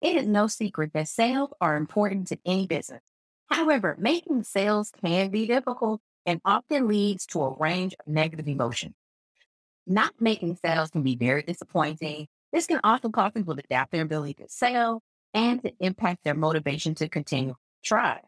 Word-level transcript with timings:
It 0.00 0.16
is 0.16 0.26
no 0.26 0.46
secret 0.46 0.92
that 0.94 1.08
sales 1.08 1.50
are 1.60 1.76
important 1.76 2.28
to 2.28 2.38
any 2.46 2.66
business. 2.66 3.02
However, 3.50 3.96
making 3.98 4.44
sales 4.44 4.90
can 4.90 5.30
be 5.30 5.46
difficult 5.46 6.00
and 6.24 6.40
often 6.44 6.88
leads 6.88 7.26
to 7.26 7.42
a 7.42 7.56
range 7.58 7.94
of 7.98 8.06
negative 8.06 8.48
emotions. 8.48 8.94
Not 9.86 10.14
making 10.18 10.56
sales 10.56 10.90
can 10.90 11.02
be 11.02 11.16
very 11.16 11.42
disappointing. 11.42 12.28
This 12.52 12.66
can 12.66 12.80
also 12.82 13.10
cause 13.10 13.32
people 13.34 13.56
to 13.56 13.62
doubt 13.68 13.90
their 13.90 14.02
ability 14.02 14.34
to 14.34 14.48
sell 14.48 15.02
and 15.34 15.62
to 15.62 15.72
impact 15.80 16.24
their 16.24 16.34
motivation 16.34 16.94
to 16.96 17.08
continue 17.08 17.52
to 17.52 17.58
try. 17.84 18.20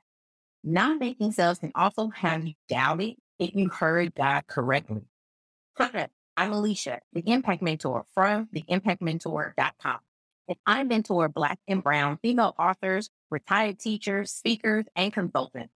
Not 0.65 1.01
making 1.01 1.33
sales 1.33 1.59
can 1.59 1.73
also 1.75 2.09
have 2.09 2.47
you 2.47 2.55
doubting 2.69 3.17
if 3.39 3.55
you 3.55 3.69
heard 3.69 4.15
God 4.15 4.47
correctly. 4.47 5.03
I'm 6.37 6.53
Alicia, 6.53 7.01
the 7.13 7.21
Impact 7.21 7.63
Mentor 7.63 8.05
from 8.15 8.49
theimpactmentor.com. 8.55 9.99
And 10.49 10.57
I 10.67 10.85
mentor 10.85 11.29
Black 11.29 11.59
and 11.69 11.83
Brown 11.83 12.19
female 12.23 12.55
authors, 12.59 13.11
retired 13.31 13.79
teachers, 13.79 14.33
speakers, 14.33 14.85
and 14.97 15.13
consultants 15.13 15.73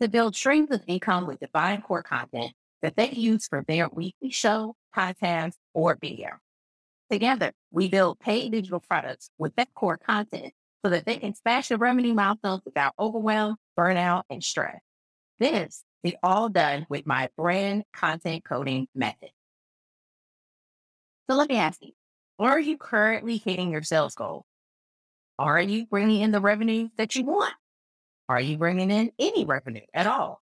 to 0.00 0.08
build 0.08 0.36
streams 0.36 0.70
of 0.70 0.82
income 0.86 1.26
with 1.26 1.40
divine 1.40 1.82
core 1.82 2.02
content 2.02 2.52
that 2.82 2.96
they 2.96 3.10
use 3.10 3.46
for 3.46 3.64
their 3.66 3.88
weekly 3.88 4.30
show, 4.30 4.74
podcast, 4.96 5.54
or 5.74 5.96
video. 6.00 6.30
Together, 7.10 7.52
we 7.70 7.88
build 7.88 8.20
paid 8.20 8.52
digital 8.52 8.80
products 8.80 9.30
with 9.38 9.54
that 9.56 9.72
core 9.74 9.98
content 9.98 10.52
so 10.84 10.90
that 10.90 11.04
they 11.04 11.16
can 11.16 11.34
smash 11.34 11.68
the 11.68 11.76
revenue 11.76 12.14
milestones 12.14 12.62
without 12.64 12.94
overwhelm, 12.98 13.56
burnout, 13.78 14.22
and 14.30 14.42
stress. 14.42 14.80
This 15.38 15.82
is 16.02 16.14
all 16.22 16.48
done 16.48 16.86
with 16.88 17.06
my 17.06 17.28
brand 17.36 17.84
content 17.92 18.44
coding 18.44 18.86
method. 18.94 19.30
So 21.28 21.36
let 21.36 21.48
me 21.48 21.56
ask 21.56 21.80
you, 21.82 21.92
are 22.40 22.58
you 22.58 22.78
currently 22.78 23.36
hitting 23.36 23.70
your 23.70 23.82
sales 23.82 24.14
goal? 24.14 24.44
Are 25.38 25.60
you 25.60 25.86
bringing 25.86 26.22
in 26.22 26.32
the 26.32 26.40
revenue 26.40 26.88
that 26.96 27.14
you 27.14 27.24
want? 27.24 27.54
Are 28.28 28.40
you 28.40 28.56
bringing 28.56 28.90
in 28.90 29.12
any 29.18 29.44
revenue 29.44 29.84
at 29.92 30.06
all? 30.06 30.40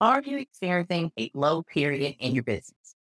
Are 0.00 0.20
you 0.22 0.38
experiencing 0.38 1.12
a 1.18 1.30
low 1.32 1.62
period 1.62 2.16
in 2.18 2.34
your 2.34 2.42
business? 2.42 2.94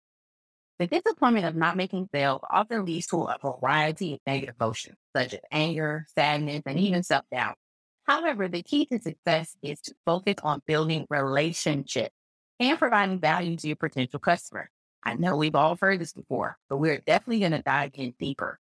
The 0.79 0.87
disappointment 0.87 1.47
of 1.47 1.57
not 1.57 1.77
making 1.77 2.09
sales 2.13 2.43
often 2.51 2.85
leads 2.85 3.07
to 3.09 3.23
a 3.23 3.39
variety 3.41 4.15
of 4.15 4.21
negative 4.27 4.57
emotions, 4.61 4.97
such 5.17 5.35
as 5.35 5.41
anger, 5.51 6.05
sadness, 6.15 6.63
and 6.67 6.79
even 6.79 7.03
self 7.03 7.25
doubt. 7.33 7.57
However, 8.05 8.49
the 8.49 8.63
key 8.63 8.85
to 8.87 9.01
success 9.01 9.57
is 9.63 9.81
to 9.83 9.95
focus 10.05 10.35
on 10.43 10.63
building 10.67 11.07
relationships 11.09 12.15
and 12.61 12.79
providing 12.79 13.21
value 13.21 13.57
to 13.57 13.67
your 13.69 13.77
potential 13.77 14.19
customer. 14.19 14.71
I 15.05 15.15
know 15.15 15.37
we've 15.37 15.55
all 15.55 15.77
heard 15.79 16.01
this 16.01 16.13
before, 16.13 16.57
but 16.69 16.79
we're 16.79 16.99
definitely 16.99 17.41
going 17.41 17.53
to 17.53 17.63
dive 17.63 17.91
in 17.95 18.15
deeper. 18.19 18.59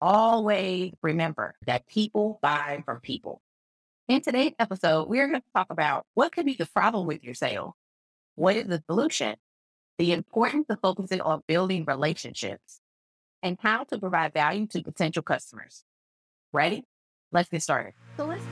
Always 0.00 0.92
remember 1.00 1.54
that 1.66 1.86
people 1.86 2.40
buy 2.42 2.82
from 2.84 3.00
people. 3.00 3.40
In 4.08 4.20
today's 4.20 4.52
episode, 4.58 5.08
we're 5.08 5.28
going 5.28 5.40
to 5.40 5.46
talk 5.54 5.68
about 5.70 6.06
what 6.14 6.32
could 6.32 6.44
be 6.44 6.54
the 6.54 6.66
problem 6.66 7.06
with 7.06 7.22
your 7.22 7.34
sale, 7.34 7.76
what 8.34 8.56
is 8.56 8.66
the 8.66 8.82
solution, 8.90 9.36
the 9.98 10.12
importance 10.12 10.66
of 10.70 10.80
focusing 10.80 11.20
on 11.20 11.42
building 11.46 11.84
relationships, 11.84 12.80
and 13.44 13.56
how 13.60 13.84
to 13.84 13.98
provide 13.98 14.34
value 14.34 14.66
to 14.66 14.82
potential 14.82 15.22
customers. 15.22 15.84
Ready? 16.52 16.84
Let's 17.30 17.48
get 17.48 17.62
started. 17.62 17.94
So 18.16 18.26
let's 18.26 18.42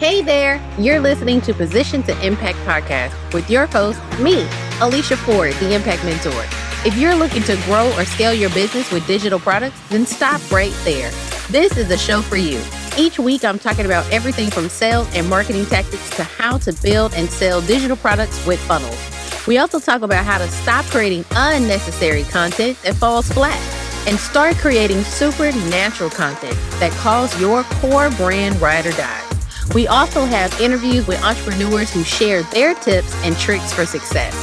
Hey 0.00 0.22
there, 0.22 0.58
you're 0.78 0.98
listening 0.98 1.42
to 1.42 1.52
Position 1.52 2.02
to 2.04 2.26
Impact 2.26 2.56
podcast 2.60 3.12
with 3.34 3.50
your 3.50 3.66
host, 3.66 4.00
me, 4.18 4.48
Alicia 4.80 5.14
Ford, 5.14 5.52
the 5.56 5.74
Impact 5.74 6.02
Mentor. 6.06 6.42
If 6.86 6.96
you're 6.96 7.14
looking 7.14 7.42
to 7.42 7.54
grow 7.66 7.94
or 7.98 8.06
scale 8.06 8.32
your 8.32 8.48
business 8.48 8.90
with 8.90 9.06
digital 9.06 9.38
products, 9.38 9.78
then 9.90 10.06
stop 10.06 10.40
right 10.50 10.72
there. 10.84 11.10
This 11.50 11.76
is 11.76 11.90
a 11.90 11.98
show 11.98 12.22
for 12.22 12.36
you. 12.36 12.62
Each 12.96 13.18
week, 13.18 13.44
I'm 13.44 13.58
talking 13.58 13.84
about 13.84 14.10
everything 14.10 14.48
from 14.48 14.70
sales 14.70 15.06
and 15.14 15.28
marketing 15.28 15.66
tactics 15.66 16.08
to 16.16 16.24
how 16.24 16.56
to 16.56 16.72
build 16.82 17.12
and 17.12 17.28
sell 17.28 17.60
digital 17.60 17.98
products 17.98 18.46
with 18.46 18.58
funnels. 18.60 18.98
We 19.46 19.58
also 19.58 19.78
talk 19.78 20.00
about 20.00 20.24
how 20.24 20.38
to 20.38 20.48
stop 20.48 20.86
creating 20.86 21.26
unnecessary 21.32 22.22
content 22.22 22.80
that 22.84 22.94
falls 22.94 23.30
flat 23.30 23.60
and 24.08 24.18
start 24.18 24.56
creating 24.56 25.02
supernatural 25.02 26.08
content 26.08 26.56
that 26.80 26.90
calls 26.92 27.38
your 27.38 27.64
core 27.64 28.08
brand 28.12 28.58
ride 28.62 28.86
or 28.86 28.92
die. 28.92 29.29
We 29.74 29.86
also 29.86 30.24
have 30.24 30.58
interviews 30.60 31.06
with 31.06 31.22
entrepreneurs 31.22 31.92
who 31.92 32.04
share 32.04 32.42
their 32.44 32.74
tips 32.74 33.14
and 33.24 33.36
tricks 33.36 33.72
for 33.72 33.86
success. 33.86 34.34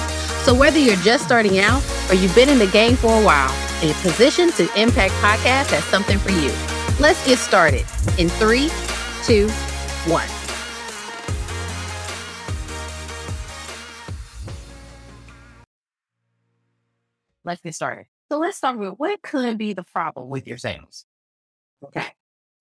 So 0.46 0.54
whether 0.54 0.80
you're 0.80 0.96
just 0.98 1.26
starting 1.26 1.60
out 1.60 1.84
or 2.10 2.16
you've 2.16 2.36
been 2.36 2.50
in 2.50 2.60
the 2.60 2.68
game 2.68 2.96
for 2.96 3.20
a 3.20 3.24
while, 3.24 3.52
a 3.82 3.94
Position 4.02 4.52
to 4.54 4.64
Impact 4.80 5.14
podcast 5.16 5.72
has 5.72 5.84
something 5.86 6.18
for 6.18 6.32
you. 6.32 6.52
Let's 7.00 7.24
get 7.26 7.38
started 7.38 7.86
in 8.18 8.30
three, 8.30 8.70
two, 9.24 9.50
one. 10.08 10.28
let's 17.48 17.62
get 17.62 17.74
started. 17.74 18.06
So 18.30 18.38
let's 18.38 18.58
start 18.58 18.78
with 18.78 18.96
what 18.98 19.22
could 19.24 19.58
be 19.58 19.74
the 19.74 19.84
problem 19.84 20.30
with 20.30 20.46
your 20.46 20.58
sales. 20.58 21.06
Okay. 21.84 22.06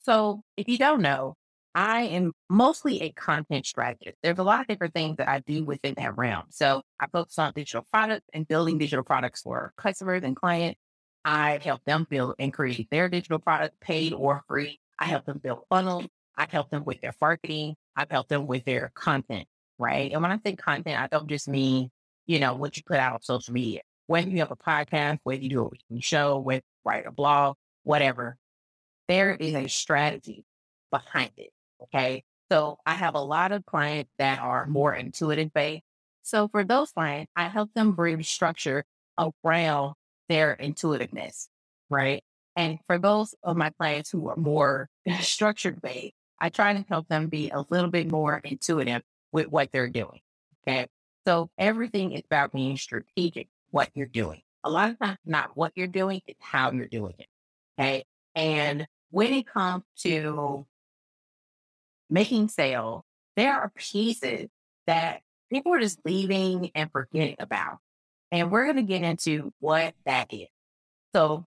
So 0.03 0.43
if 0.57 0.69
you 0.69 0.79
don't 0.79 1.03
know, 1.03 1.37
I 1.77 2.05
am 2.05 2.33
mostly 2.49 3.03
a 3.03 3.13
content 3.13 3.67
strategist. 3.67 4.17
There's 4.23 4.39
a 4.39 4.43
lot 4.43 4.63
of 4.63 4.67
different 4.67 4.95
things 4.95 5.19
that 5.19 5.29
I 5.29 5.41
do 5.41 5.63
within 5.63 5.93
that 5.99 6.17
realm. 6.17 6.45
So 6.49 6.81
I 6.99 7.07
focus 7.07 7.39
on 7.39 7.53
digital 7.55 7.87
products 7.93 8.25
and 8.33 8.49
building 8.49 8.79
digital 8.79 9.05
products 9.05 9.43
for 9.43 9.75
customers 9.77 10.23
and 10.25 10.35
clients. 10.35 10.81
I 11.23 11.61
help 11.63 11.83
them 11.85 12.07
build 12.09 12.37
and 12.39 12.51
create 12.51 12.89
their 12.91 13.11
digital 13.11 13.39
product, 13.39 13.79
paid 13.79 14.15
or 14.15 14.43
free. 14.49 14.81
I 14.99 15.05
help 15.05 15.27
them 15.27 15.37
build 15.37 15.65
funnels. 15.69 16.07
I 16.39 16.47
help 16.49 16.71
them 16.71 16.83
with 16.87 17.03
their 17.03 17.15
marketing. 17.21 17.77
I 17.95 18.07
help 18.11 18.29
them 18.29 18.47
with 18.47 18.65
their 18.65 18.91
content, 18.95 19.47
right? 19.79 20.11
And 20.11 20.23
when 20.23 20.33
I 20.33 20.39
say 20.43 20.57
content, 20.57 20.99
I 20.99 21.09
don't 21.09 21.29
just 21.29 21.47
mean, 21.47 21.91
you 22.25 22.39
know, 22.39 22.55
what 22.55 22.79
you 22.79 22.85
put 22.87 22.97
out 22.97 23.13
on 23.13 23.23
social 23.23 23.53
media. 23.53 23.83
Whether 24.07 24.31
you 24.31 24.39
have 24.39 24.51
a 24.51 24.57
podcast, 24.57 25.19
whether 25.25 25.43
you 25.43 25.51
do 25.51 25.61
a 25.61 25.69
weekly 25.69 26.01
show, 26.01 26.39
whether 26.39 26.63
you 26.65 26.91
write 26.91 27.07
a 27.07 27.13
blog, 27.13 27.57
whatever, 27.83 28.39
there 29.09 29.35
is 29.35 29.55
a 29.55 29.67
strategy 29.67 30.47
behind 30.91 31.33
it. 31.37 31.51
Okay. 31.83 32.25
So 32.51 32.79
I 32.87 32.95
have 32.95 33.15
a 33.15 33.21
lot 33.21 33.53
of 33.53 33.67
clients 33.67 34.11
that 34.19 34.41
are 34.41 34.65
mm-hmm. 34.65 34.73
more 34.73 34.95
intuitive 34.95 35.53
based. 35.53 35.83
So 36.23 36.49
for 36.49 36.65
those 36.65 36.91
clients, 36.91 37.31
I 37.37 37.49
help 37.49 37.73
them 37.75 37.93
bring 37.93 38.23
structure 38.23 38.85
around 39.19 39.95
their 40.29 40.55
intuitiveness. 40.55 41.49
Right. 41.89 42.23
And 42.57 42.79
for 42.87 42.99
those 42.99 43.35
of 43.43 43.57
my 43.57 43.71
clients 43.71 44.11
who 44.11 44.29
are 44.29 44.37
more 44.37 44.89
structured 45.21 45.81
based, 45.81 46.15
I 46.41 46.49
try 46.49 46.75
to 46.75 46.85
help 46.89 47.09
them 47.09 47.29
be 47.29 47.51
a 47.51 47.65
little 47.71 47.91
bit 47.91 48.11
more 48.11 48.41
intuitive 48.45 49.03
with 49.33 49.49
what 49.49 49.71
they're 49.73 49.89
doing. 49.89 50.21
Okay. 50.67 50.87
So 51.27 51.51
everything 51.59 52.13
is 52.13 52.23
about 52.25 52.53
being 52.53 52.77
strategic, 52.77 53.49
what 53.71 53.91
you're 53.95 54.07
doing. 54.07 54.43
A 54.65 54.71
lot 54.71 54.91
of 54.91 54.99
times, 54.99 55.19
not 55.25 55.57
what 55.57 55.73
you're 55.77 55.87
doing, 55.87 56.23
it's 56.27 56.43
how 56.43 56.73
you're 56.73 56.87
doing 56.87 57.15
it. 57.19 57.27
Okay. 57.79 58.05
And 58.35 58.87
when 59.11 59.33
it 59.33 59.47
comes 59.47 59.85
to 59.99 60.67
making 62.11 62.49
sale, 62.49 63.05
there 63.37 63.55
are 63.55 63.73
pieces 63.77 64.49
that 64.87 65.21
people 65.51 65.75
are 65.75 65.81
just 65.81 66.01
leaving 66.05 66.71
and 66.75 66.91
forgetting 66.91 67.37
about. 67.39 67.79
And 68.33 68.51
we're 68.51 68.65
going 68.65 68.77
to 68.77 68.83
get 68.83 69.03
into 69.03 69.53
what 69.61 69.95
that 70.05 70.33
is. 70.33 70.49
So 71.15 71.45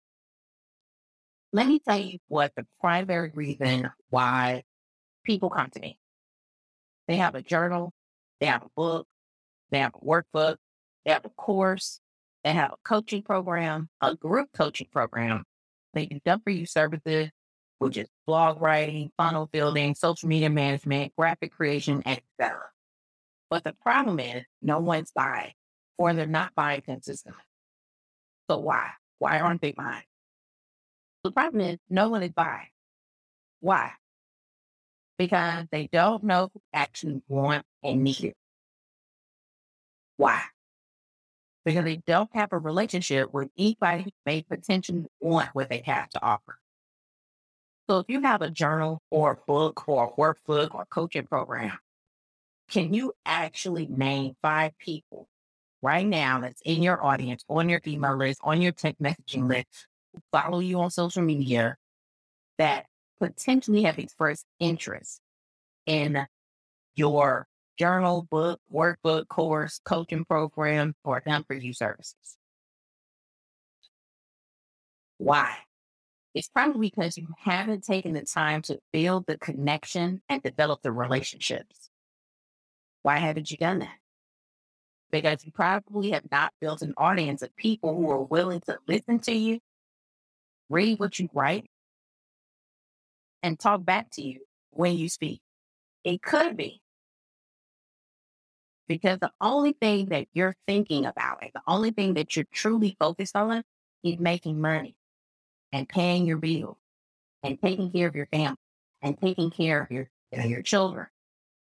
let 1.51 1.67
me 1.67 1.79
tell 1.79 1.99
you 1.99 2.19
what 2.27 2.53
the 2.55 2.65
primary 2.79 3.31
reason 3.33 3.89
why 4.09 4.63
people 5.23 5.49
come 5.49 5.69
to 5.71 5.79
me. 5.79 5.99
They 7.07 7.17
have 7.17 7.35
a 7.35 7.41
journal, 7.41 7.91
they 8.39 8.45
have 8.45 8.63
a 8.63 8.69
book, 8.75 9.07
they 9.71 9.79
have 9.79 9.93
a 9.95 10.05
workbook, 10.05 10.57
they 11.05 11.11
have 11.11 11.25
a 11.25 11.29
course, 11.29 11.99
they 12.43 12.53
have 12.53 12.71
a 12.71 12.77
coaching 12.83 13.23
program, 13.23 13.89
a 14.01 14.15
group 14.15 14.49
coaching 14.55 14.87
program. 14.91 15.43
They 15.93 16.05
do 16.05 16.19
done 16.23 16.41
for 16.41 16.51
you 16.51 16.65
services, 16.65 17.29
which 17.79 17.97
is 17.97 18.07
blog 18.27 18.61
writing, 18.61 19.11
funnel 19.17 19.47
building, 19.47 19.95
social 19.95 20.29
media 20.29 20.49
management, 20.49 21.13
graphic 21.17 21.51
creation, 21.51 22.03
etc. 22.05 22.59
But 23.49 23.63
the 23.63 23.73
problem 23.81 24.19
is 24.19 24.43
no 24.61 24.79
one's 24.79 25.11
buying 25.11 25.53
or 25.97 26.13
they're 26.13 26.27
not 26.27 26.53
buying 26.55 26.81
consistently. 26.81 27.41
So 28.49 28.59
why? 28.59 28.91
Why 29.17 29.39
aren't 29.39 29.61
they 29.61 29.71
buying? 29.71 30.03
The 31.23 31.31
problem 31.31 31.61
is 31.61 31.77
no 31.89 32.09
one 32.09 32.23
is 32.23 32.31
buying. 32.31 32.67
Why? 33.59 33.91
Because 35.17 35.65
they 35.71 35.87
don't 35.91 36.23
know 36.23 36.49
who 36.53 36.61
actually 36.73 37.21
want 37.27 37.65
and 37.83 38.03
need 38.03 38.23
it. 38.23 38.37
Why? 40.17 40.41
Because 41.65 41.83
they 41.83 41.97
don't 41.97 42.29
have 42.33 42.49
a 42.51 42.57
relationship 42.57 43.33
with 43.33 43.49
anybody 43.57 44.03
who 44.03 44.11
may 44.25 44.41
potentially 44.43 45.05
want 45.19 45.49
what 45.53 45.69
they 45.69 45.81
have 45.85 46.09
to 46.09 46.21
offer. 46.21 46.57
So 47.89 47.97
if 47.97 48.05
you 48.07 48.21
have 48.21 48.43
a 48.43 48.51
journal 48.51 49.01
or 49.09 49.31
a 49.31 49.35
book 49.47 49.87
or 49.87 50.05
a 50.05 50.11
workbook 50.11 50.75
or 50.75 50.85
coaching 50.91 51.25
program, 51.25 51.75
can 52.69 52.93
you 52.93 53.13
actually 53.25 53.87
name 53.87 54.35
five 54.43 54.77
people 54.77 55.27
right 55.81 56.05
now 56.05 56.39
that's 56.41 56.61
in 56.65 56.83
your 56.83 57.03
audience, 57.03 57.43
on 57.49 57.67
your 57.67 57.81
email 57.87 58.15
list, 58.15 58.41
on 58.43 58.61
your 58.61 58.73
text 58.73 59.01
messaging 59.01 59.49
list 59.49 59.87
who 60.13 60.21
follow 60.31 60.59
you 60.59 60.79
on 60.79 60.91
social 60.91 61.23
media 61.23 61.77
that 62.59 62.85
potentially 63.19 63.81
have 63.81 63.97
expressed 63.97 64.45
interest 64.59 65.19
in 65.87 66.27
your 66.93 67.47
journal, 67.79 68.27
book, 68.29 68.59
workbook, 68.71 69.27
course, 69.29 69.81
coaching 69.83 70.25
program, 70.25 70.93
or 71.03 71.23
done 71.25 71.43
for 71.43 71.55
you 71.55 71.73
services. 71.73 72.37
Why? 75.17 75.57
It's 76.35 76.47
probably 76.47 76.89
because 76.89 77.17
you 77.17 77.27
haven't 77.37 77.83
taken 77.83 78.13
the 78.13 78.21
time 78.21 78.61
to 78.63 78.79
build 78.93 79.25
the 79.25 79.37
connection 79.37 80.21
and 80.29 80.41
develop 80.43 80.81
the 80.83 80.91
relationships. 80.91 81.89
Why 83.01 83.17
haven't 83.17 83.49
you 83.49 83.57
done 83.57 83.79
that? 83.79 83.97
Because 85.11 85.43
you 85.43 85.51
probably 85.51 86.11
have 86.11 86.29
not 86.31 86.53
built 86.61 86.83
an 86.83 86.93
audience 86.97 87.41
of 87.41 87.55
people 87.55 87.95
who 87.95 88.11
are 88.11 88.21
willing 88.21 88.61
to 88.61 88.77
listen 88.87 89.19
to 89.19 89.31
you, 89.31 89.59
read 90.69 90.99
what 90.99 91.17
you 91.17 91.29
write, 91.33 91.65
and 93.41 93.59
talk 93.59 93.83
back 93.83 94.11
to 94.11 94.21
you 94.21 94.41
when 94.71 94.97
you 94.97 95.09
speak. 95.09 95.41
It 96.03 96.21
could 96.21 96.55
be 96.55 96.79
because 98.87 99.17
the 99.19 99.31
only 99.41 99.73
thing 99.73 100.07
that 100.07 100.27
you're 100.33 100.55
thinking 100.67 101.05
about 101.05 101.39
and 101.41 101.51
the 101.55 101.61
only 101.65 101.89
thing 101.89 102.13
that 102.15 102.35
you're 102.35 102.45
truly 102.51 102.95
focused 102.99 103.35
on 103.35 103.63
is 104.03 104.19
making 104.19 104.61
money 104.61 104.95
and 105.71 105.87
paying 105.87 106.25
your 106.25 106.37
bills 106.37 106.77
and 107.43 107.59
taking 107.61 107.91
care 107.91 108.07
of 108.07 108.15
your 108.15 108.27
family 108.27 108.57
and 109.01 109.19
taking 109.19 109.49
care 109.49 109.81
of 109.81 109.91
your, 109.91 110.09
you 110.31 110.39
know, 110.39 110.45
your 110.45 110.61
children 110.61 111.07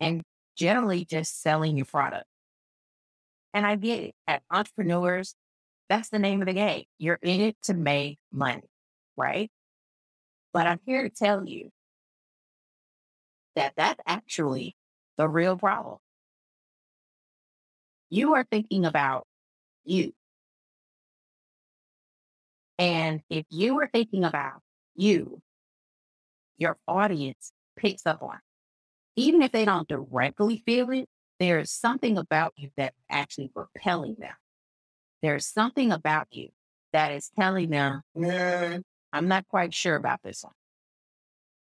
and 0.01 0.23
generally 0.57 1.05
just 1.05 1.43
selling 1.43 1.77
your 1.77 1.87
product. 1.87 2.25
And 3.53 3.67
I 3.67 3.77
get 3.77 4.01
it. 4.01 4.15
As 4.27 4.41
entrepreneurs, 4.51 5.35
that's 5.89 6.09
the 6.09 6.19
name 6.19 6.43
of 6.43 6.47
the 6.47 6.55
game. 6.55 6.85
You're 6.99 7.19
in 7.23 7.41
it 7.41 7.57
to 7.65 7.75
make 7.75 8.19
money, 8.33 8.69
right? 9.17 9.51
But 10.53 10.67
I'm 10.67 10.81
here 10.85 11.03
to 11.03 11.11
tell 11.11 11.47
you 11.47 11.71
that 13.55 13.73
that's 13.77 14.01
actually 14.07 14.77
the 15.17 15.29
real 15.29 15.57
problem. 15.57 15.99
You 18.11 18.35
are 18.35 18.45
thinking 18.45 18.85
about 18.85 19.27
you. 19.85 20.13
And 22.79 23.23
if 23.31 23.47
you 23.51 23.81
are 23.81 23.89
thinking 23.93 24.25
about 24.25 24.61
you, 24.95 25.41
your 26.59 26.77
audience 26.87 27.53
picks 27.77 28.07
up 28.07 28.23
on. 28.23 28.39
Even 29.17 29.43
if 29.43 29.53
they 29.53 29.65
don't 29.65 29.89
directly 29.89 30.63
feel 30.67 30.91
it, 30.91 31.09
there 31.39 31.59
is 31.59 31.71
something 31.71 32.19
about 32.19 32.53
you 32.57 32.71
that's 32.77 32.97
actually 33.11 33.51
repelling 33.55 34.17
them. 34.19 34.35
There's 35.23 35.47
something 35.47 35.93
about 35.93 36.29
you 36.31 36.49
that 36.93 37.13
is 37.13 37.31
telling 37.39 37.71
them, 37.71 38.03
nah, 38.15 38.79
I'm 39.13 39.29
not 39.29 39.49
quite 39.49 39.75
sure 39.75 39.97
about 39.97 40.21
this 40.23 40.45
one. 40.45 40.53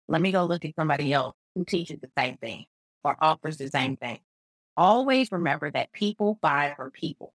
Let 0.08 0.20
me 0.20 0.32
go 0.32 0.44
look 0.44 0.64
at 0.64 0.74
somebody 0.76 1.12
else 1.12 1.36
who 1.54 1.64
teaches 1.64 2.00
the 2.00 2.10
same 2.16 2.36
thing 2.36 2.66
or 3.02 3.16
offers 3.20 3.56
the 3.56 3.68
same 3.68 3.96
thing. 3.96 4.18
Always 4.76 5.32
remember 5.32 5.70
that 5.70 5.92
people 5.92 6.38
buy 6.42 6.74
for 6.76 6.90
people. 6.90 7.32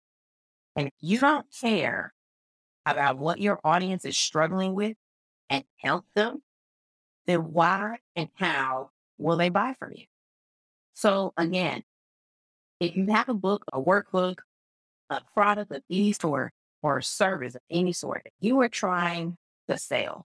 And 0.77 0.89
if 0.89 0.93
you 1.01 1.19
don't 1.19 1.47
care 1.61 2.13
about 2.93 3.19
what 3.19 3.41
your 3.41 3.61
audience 3.65 4.05
is 4.05 4.17
struggling 4.17 4.75
with 4.75 4.97
and 5.49 5.65
help 5.77 6.05
them, 6.15 6.43
then 7.27 7.53
why 7.53 7.99
and 8.17 8.29
how 8.35 8.91
will 9.19 9.37
they 9.37 9.49
buy 9.49 9.75
from 9.79 9.93
you? 9.95 10.05
So 10.95 11.33
again, 11.37 11.83
if 12.81 12.97
you 12.97 13.07
have 13.07 13.29
a 13.29 13.35
book, 13.35 13.65
a 13.73 13.81
workbook, 13.81 14.39
a 15.11 15.21
product 15.35 15.73
of 15.73 15.83
any 15.91 16.13
sort, 16.13 16.53
or 16.83 16.99
a 16.99 17.03
service 17.03 17.55
of 17.55 17.61
any 17.71 17.93
sort 17.93 18.23
that 18.25 18.33
you 18.41 18.61
are 18.61 18.69
trying 18.69 19.37
to 19.69 19.77
sell, 19.79 20.27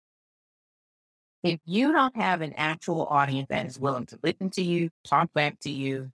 if 1.44 1.60
you 1.66 1.92
don't 1.92 2.16
have 2.16 2.42
an 2.42 2.54
actual 2.54 3.06
audience 3.08 3.48
that 3.50 3.66
is 3.66 3.80
willing 3.80 4.06
to 4.08 4.20
listen 4.22 4.50
to 4.52 4.62
you, 4.62 4.90
talk 5.06 5.34
back 5.34 5.60
to 5.62 5.72
you, 5.72 6.12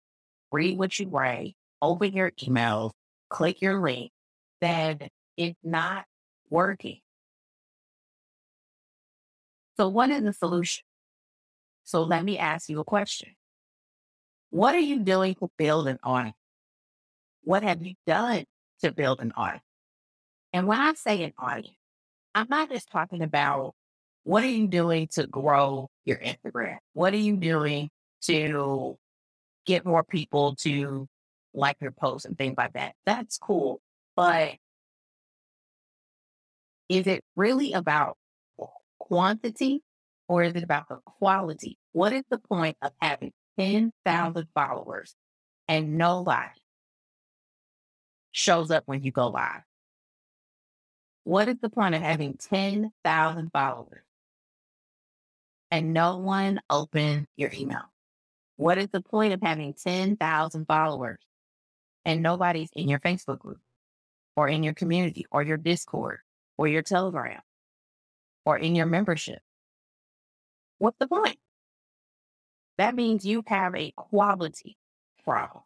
read 0.50 0.78
what 0.78 0.98
you 0.98 1.08
write, 1.08 1.54
open 1.80 2.12
your 2.12 2.30
emails, 2.32 2.92
click 3.28 3.60
your 3.62 3.80
link, 3.80 4.10
then 4.60 4.98
it's 5.36 5.58
not 5.62 6.04
working. 6.52 6.98
So, 9.78 9.88
what 9.88 10.10
is 10.10 10.22
the 10.22 10.32
solution? 10.32 10.84
So, 11.84 12.02
let 12.02 12.24
me 12.24 12.38
ask 12.38 12.68
you 12.68 12.78
a 12.78 12.84
question. 12.84 13.30
What 14.50 14.74
are 14.74 14.80
you 14.80 15.00
doing 15.00 15.34
to 15.36 15.50
build 15.56 15.88
an 15.88 15.98
audience? 16.02 16.36
What 17.42 17.62
have 17.62 17.84
you 17.84 17.94
done 18.06 18.44
to 18.82 18.92
build 18.92 19.20
an 19.20 19.32
audience? 19.34 19.64
And 20.52 20.66
when 20.66 20.78
I 20.78 20.92
say 20.92 21.24
an 21.24 21.32
audience, 21.38 21.76
I'm 22.34 22.46
not 22.50 22.70
just 22.70 22.90
talking 22.90 23.22
about 23.22 23.74
what 24.24 24.44
are 24.44 24.48
you 24.48 24.68
doing 24.68 25.08
to 25.12 25.26
grow 25.26 25.88
your 26.04 26.18
Instagram? 26.18 26.76
What 26.92 27.14
are 27.14 27.18
you 27.18 27.36
doing 27.36 27.88
to 28.24 28.98
get 29.66 29.84
more 29.86 30.04
people 30.04 30.54
to 30.56 31.08
like 31.54 31.76
your 31.80 31.90
posts 31.92 32.26
and 32.26 32.36
things 32.36 32.54
like 32.58 32.74
that? 32.74 32.94
That's 33.06 33.38
cool. 33.38 33.80
But 34.14 34.56
is 36.92 37.06
it 37.06 37.24
really 37.36 37.72
about 37.72 38.18
quantity 38.98 39.82
or 40.28 40.42
is 40.42 40.54
it 40.54 40.62
about 40.62 40.90
the 40.90 40.98
quality? 41.06 41.78
What 41.92 42.12
is 42.12 42.22
the 42.30 42.36
point 42.36 42.76
of 42.82 42.92
having 43.00 43.32
10,000 43.58 43.92
mm-hmm. 44.04 44.40
followers 44.54 45.14
and 45.68 45.96
nobody 45.96 46.60
shows 48.30 48.70
up 48.70 48.82
when 48.84 49.02
you 49.02 49.10
go 49.10 49.28
live? 49.28 49.62
What 51.24 51.48
is 51.48 51.56
the 51.62 51.70
point 51.70 51.94
of 51.94 52.02
having 52.02 52.34
10,000 52.34 53.50
followers 53.52 54.04
and 55.70 55.94
no 55.94 56.18
one 56.18 56.60
open 56.68 57.26
your 57.36 57.50
email? 57.54 57.90
What 58.56 58.76
is 58.76 58.88
the 58.92 59.00
point 59.00 59.32
of 59.32 59.40
having 59.40 59.72
10,000 59.72 60.66
followers 60.66 61.20
and 62.04 62.22
nobody's 62.22 62.68
in 62.74 62.90
your 62.90 63.00
Facebook 63.00 63.38
group 63.38 63.60
or 64.36 64.46
in 64.48 64.62
your 64.62 64.74
community 64.74 65.24
or 65.30 65.42
your 65.42 65.56
Discord 65.56 66.18
or 66.58 66.68
your 66.68 66.82
Telegram 66.82 67.40
or 68.44 68.56
in 68.58 68.74
your 68.74 68.86
membership? 68.86 69.40
What's 70.78 70.98
the 70.98 71.06
point? 71.06 71.38
That 72.78 72.94
means 72.94 73.24
you 73.24 73.42
have 73.46 73.74
a 73.74 73.92
quality 73.96 74.76
problem. 75.24 75.62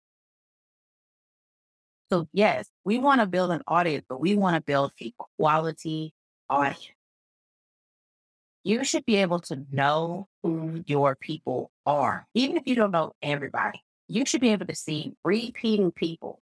So, 2.12 2.28
yes, 2.32 2.68
we 2.84 2.98
want 2.98 3.20
to 3.20 3.26
build 3.26 3.50
an 3.50 3.62
audience, 3.66 4.04
but 4.08 4.20
we 4.20 4.36
want 4.36 4.54
to 4.54 4.60
build 4.60 4.92
a 5.00 5.12
quality 5.38 6.12
audience 6.48 6.96
you 8.66 8.82
should 8.82 9.06
be 9.06 9.14
able 9.14 9.38
to 9.38 9.64
know 9.70 10.26
who 10.42 10.82
your 10.88 11.14
people 11.14 11.70
are, 11.86 12.26
even 12.34 12.56
if 12.56 12.66
you 12.66 12.74
don't 12.74 12.90
know 12.90 13.12
everybody. 13.22 13.80
You 14.08 14.26
should 14.26 14.40
be 14.40 14.48
able 14.48 14.66
to 14.66 14.74
see 14.74 15.14
repeating 15.24 15.92
people. 15.92 16.40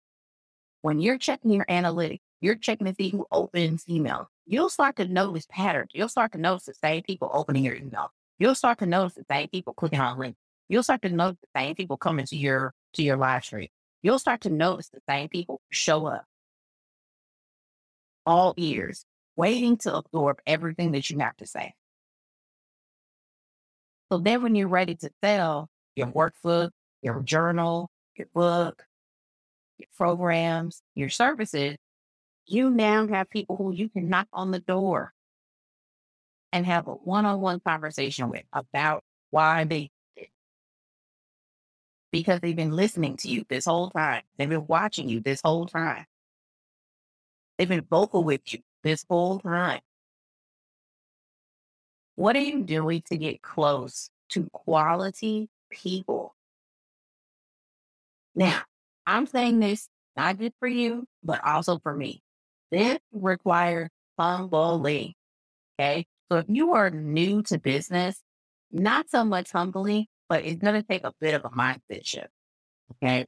When 0.80 1.00
you're 1.00 1.18
checking 1.18 1.52
your 1.52 1.66
analytics, 1.66 2.22
you're 2.40 2.54
checking 2.54 2.86
to 2.86 2.94
see 2.94 3.10
who 3.10 3.26
opens 3.30 3.84
email. 3.90 4.30
You'll 4.46 4.70
start 4.70 4.96
to 4.96 5.08
notice 5.08 5.46
patterns. 5.48 5.90
You'll 5.94 6.08
start 6.08 6.32
to 6.32 6.38
notice 6.38 6.64
the 6.64 6.74
same 6.74 7.02
people 7.02 7.30
opening 7.32 7.64
your 7.64 7.74
email. 7.74 8.12
You'll 8.38 8.54
start 8.54 8.78
to 8.80 8.86
notice 8.86 9.14
the 9.14 9.24
same 9.30 9.48
people 9.48 9.72
clicking 9.74 10.00
on 10.00 10.18
links. 10.18 10.38
You'll 10.68 10.82
start 10.82 11.02
to 11.02 11.08
notice 11.08 11.38
the 11.40 11.60
same 11.60 11.74
people 11.74 11.96
coming 11.96 12.26
to 12.26 12.36
your 12.36 12.74
to 12.94 13.02
your 13.02 13.16
live 13.16 13.44
stream. 13.44 13.68
You'll 14.02 14.18
start 14.18 14.42
to 14.42 14.50
notice 14.50 14.88
the 14.90 15.00
same 15.08 15.28
people 15.28 15.60
show 15.70 16.06
up. 16.06 16.24
All 18.26 18.54
ears, 18.56 19.04
waiting 19.36 19.76
to 19.78 19.96
absorb 19.96 20.38
everything 20.46 20.92
that 20.92 21.08
you 21.10 21.18
have 21.20 21.36
to 21.38 21.46
say. 21.46 21.74
So 24.10 24.18
then 24.18 24.42
when 24.42 24.54
you're 24.54 24.68
ready 24.68 24.94
to 24.96 25.10
sell 25.22 25.68
your 25.96 26.08
workbook, 26.08 26.70
your 27.02 27.20
journal, 27.20 27.90
your 28.16 28.28
book, 28.34 28.84
your 29.78 29.88
programs, 29.96 30.82
your 30.94 31.08
services, 31.08 31.76
you 32.46 32.70
now 32.70 33.06
have 33.08 33.30
people 33.30 33.56
who 33.56 33.72
you 33.72 33.88
can 33.88 34.08
knock 34.08 34.28
on 34.32 34.50
the 34.50 34.60
door 34.60 35.12
and 36.52 36.66
have 36.66 36.86
a 36.86 36.92
one-on-one 36.92 37.60
conversation 37.60 38.30
with 38.30 38.44
about 38.52 39.02
why 39.30 39.64
they 39.64 39.90
did. 40.16 40.28
Because 42.12 42.40
they've 42.40 42.54
been 42.54 42.72
listening 42.72 43.16
to 43.18 43.28
you 43.28 43.44
this 43.48 43.64
whole 43.64 43.90
time. 43.90 44.22
They've 44.36 44.48
been 44.48 44.66
watching 44.66 45.08
you 45.08 45.20
this 45.20 45.40
whole 45.44 45.66
time. 45.66 46.06
They've 47.58 47.68
been 47.68 47.86
vocal 47.88 48.24
with 48.24 48.40
you 48.52 48.60
this 48.82 49.04
whole 49.08 49.40
time. 49.40 49.80
What 52.16 52.36
are 52.36 52.40
you 52.40 52.62
doing 52.62 53.02
to 53.08 53.16
get 53.16 53.42
close 53.42 54.10
to 54.30 54.48
quality 54.52 55.48
people? 55.70 56.34
Now, 58.34 58.62
I'm 59.06 59.26
saying 59.26 59.60
this 59.60 59.88
not 60.16 60.38
just 60.38 60.54
for 60.58 60.68
you, 60.68 61.06
but 61.22 61.44
also 61.44 61.78
for 61.78 61.94
me. 61.94 62.23
This 62.74 62.98
requires 63.12 63.88
humbling. 64.18 65.14
Okay. 65.78 66.06
So 66.28 66.38
if 66.38 66.46
you 66.48 66.72
are 66.72 66.90
new 66.90 67.40
to 67.44 67.60
business, 67.60 68.20
not 68.72 69.08
so 69.08 69.24
much 69.24 69.52
humbling, 69.52 70.06
but 70.28 70.44
it's 70.44 70.60
going 70.60 70.74
to 70.74 70.82
take 70.82 71.04
a 71.04 71.12
bit 71.20 71.34
of 71.34 71.44
a 71.44 71.50
mindset 71.50 72.04
shift. 72.04 72.30
Okay. 72.92 73.26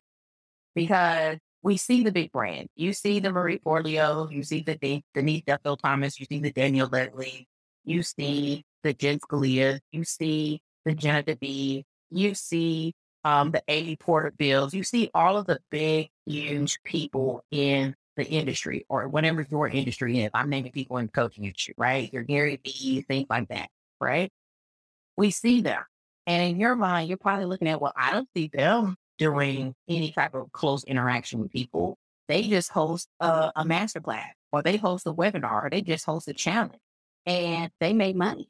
Because 0.74 1.38
we 1.62 1.76
see 1.76 2.02
the 2.02 2.10
big 2.10 2.32
brand. 2.32 2.66
You 2.74 2.92
see 2.92 3.20
the 3.20 3.30
Marie 3.30 3.60
Forleo, 3.60 4.32
you 4.32 4.42
see 4.42 4.62
the 4.62 4.74
De- 4.74 5.04
Denise 5.14 5.44
Duffield 5.46 5.78
Thomas, 5.80 6.18
you 6.18 6.26
see 6.26 6.40
the 6.40 6.50
Danielle 6.50 6.88
Leslie, 6.88 7.46
you 7.84 8.02
see 8.02 8.64
the 8.82 8.94
Jen 8.94 9.20
Scalia, 9.20 9.78
you 9.92 10.02
see 10.02 10.60
the 10.84 10.92
Jenna 10.92 11.22
DeBee, 11.22 11.84
you 12.10 12.34
see 12.34 12.94
um, 13.22 13.52
the 13.52 13.62
Amy 13.68 13.96
Porterfields, 13.96 14.72
you 14.72 14.82
see 14.82 15.08
all 15.14 15.36
of 15.36 15.46
the 15.46 15.60
big, 15.70 16.08
huge 16.26 16.82
people 16.82 17.44
in 17.52 17.94
the 18.16 18.26
industry 18.26 18.86
or 18.88 19.08
whatever 19.08 19.46
your 19.50 19.68
industry 19.68 20.20
is. 20.20 20.30
I'm 20.34 20.50
naming 20.50 20.72
people 20.72 20.98
in 20.98 21.08
coaching 21.08 21.44
industry, 21.44 21.74
right? 21.76 22.12
Your 22.12 22.22
Gary 22.22 22.60
Vee, 22.64 23.02
things 23.02 23.26
like 23.28 23.48
that, 23.48 23.68
right? 24.00 24.30
We 25.16 25.30
see 25.30 25.60
them. 25.60 25.82
And 26.26 26.42
in 26.50 26.60
your 26.60 26.74
mind, 26.74 27.08
you're 27.08 27.18
probably 27.18 27.44
looking 27.44 27.68
at, 27.68 27.80
well, 27.80 27.92
I 27.96 28.12
don't 28.12 28.28
see 28.34 28.48
them 28.52 28.96
doing 29.18 29.74
any 29.88 30.12
type 30.12 30.34
of 30.34 30.50
close 30.52 30.84
interaction 30.84 31.40
with 31.40 31.52
people. 31.52 31.96
They 32.28 32.42
just 32.42 32.70
host 32.70 33.08
a, 33.20 33.52
a 33.54 33.64
master 33.64 34.00
class 34.00 34.32
or 34.52 34.62
they 34.62 34.76
host 34.76 35.06
a 35.06 35.12
webinar 35.12 35.64
or 35.64 35.70
they 35.70 35.82
just 35.82 36.04
host 36.04 36.26
a 36.28 36.34
challenge 36.34 36.80
and 37.24 37.70
they 37.80 37.92
make 37.92 38.16
money. 38.16 38.48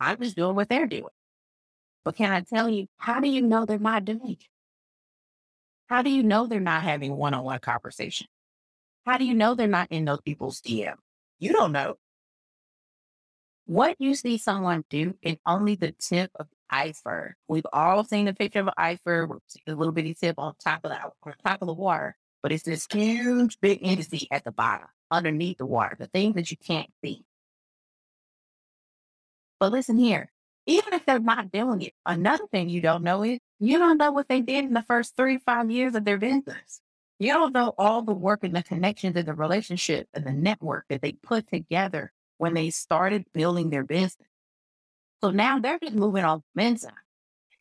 I'm 0.00 0.18
just 0.20 0.36
doing 0.36 0.56
what 0.56 0.68
they're 0.68 0.86
doing. 0.86 1.04
But 2.04 2.16
can 2.16 2.32
I 2.32 2.40
tell 2.40 2.68
you, 2.68 2.86
how 2.96 3.20
do 3.20 3.28
you 3.28 3.42
know 3.42 3.64
they're 3.64 3.78
not 3.78 4.04
doing 4.04 4.32
it? 4.32 4.44
How 5.86 6.02
do 6.02 6.10
you 6.10 6.22
know 6.22 6.46
they're 6.46 6.60
not 6.60 6.82
having 6.82 7.16
one 7.16 7.34
on 7.34 7.44
one 7.44 7.58
conversation? 7.60 8.26
How 9.04 9.18
do 9.18 9.24
you 9.24 9.34
know 9.34 9.54
they're 9.54 9.66
not 9.66 9.88
in 9.90 10.06
those 10.06 10.20
people's 10.22 10.60
DM? 10.60 10.94
You 11.38 11.52
don't 11.52 11.72
know. 11.72 11.96
What 13.66 13.96
you 13.98 14.14
see 14.14 14.38
someone 14.38 14.84
do 14.90 15.14
is 15.22 15.36
only 15.46 15.74
the 15.74 15.92
tip 15.92 16.30
of 16.38 16.48
the 16.50 16.56
iceberg. 16.76 17.34
We've 17.48 17.66
all 17.72 18.04
seen 18.04 18.26
the 18.26 18.34
picture 18.34 18.60
of 18.60 18.68
an 18.68 18.74
iceberg, 18.76 19.30
with 19.30 19.42
a 19.66 19.74
little 19.74 19.92
bitty 19.92 20.14
tip 20.14 20.38
on 20.38 20.54
top 20.62 20.84
of 20.84 20.90
the 20.90 20.98
on 20.98 21.34
top 21.44 21.62
of 21.62 21.68
the 21.68 21.74
water, 21.74 22.16
but 22.42 22.52
it's 22.52 22.64
this 22.64 22.86
huge 22.90 23.58
big 23.60 23.78
entity 23.82 24.28
at 24.30 24.44
the 24.44 24.52
bottom, 24.52 24.88
underneath 25.10 25.58
the 25.58 25.66
water, 25.66 25.96
the 25.98 26.06
thing 26.08 26.32
that 26.34 26.50
you 26.50 26.56
can't 26.56 26.90
see. 27.02 27.24
But 29.60 29.72
listen 29.72 29.96
here, 29.96 30.30
even 30.66 30.92
if 30.92 31.06
they're 31.06 31.18
not 31.18 31.50
doing 31.50 31.82
it, 31.82 31.94
another 32.04 32.46
thing 32.46 32.68
you 32.68 32.80
don't 32.82 33.02
know 33.02 33.22
is 33.22 33.38
you 33.60 33.78
don't 33.78 33.98
know 33.98 34.12
what 34.12 34.28
they 34.28 34.40
did 34.40 34.64
in 34.64 34.74
the 34.74 34.82
first 34.82 35.16
three, 35.16 35.38
five 35.38 35.70
years 35.70 35.94
of 35.94 36.04
their 36.04 36.18
business. 36.18 36.80
You 37.24 37.32
don't 37.32 37.54
know 37.54 37.72
all 37.78 38.02
the 38.02 38.12
work 38.12 38.44
and 38.44 38.54
the 38.54 38.62
connections 38.62 39.16
and 39.16 39.26
the 39.26 39.34
relationship 39.34 40.08
and 40.12 40.26
the 40.26 40.32
network 40.32 40.84
that 40.90 41.00
they 41.00 41.12
put 41.12 41.48
together 41.48 42.12
when 42.36 42.52
they 42.52 42.68
started 42.70 43.24
building 43.32 43.70
their 43.70 43.84
business. 43.84 44.28
So 45.22 45.30
now 45.30 45.58
they're 45.58 45.78
just 45.78 45.94
moving 45.94 46.24
on 46.24 46.42
Mensa. 46.54 46.92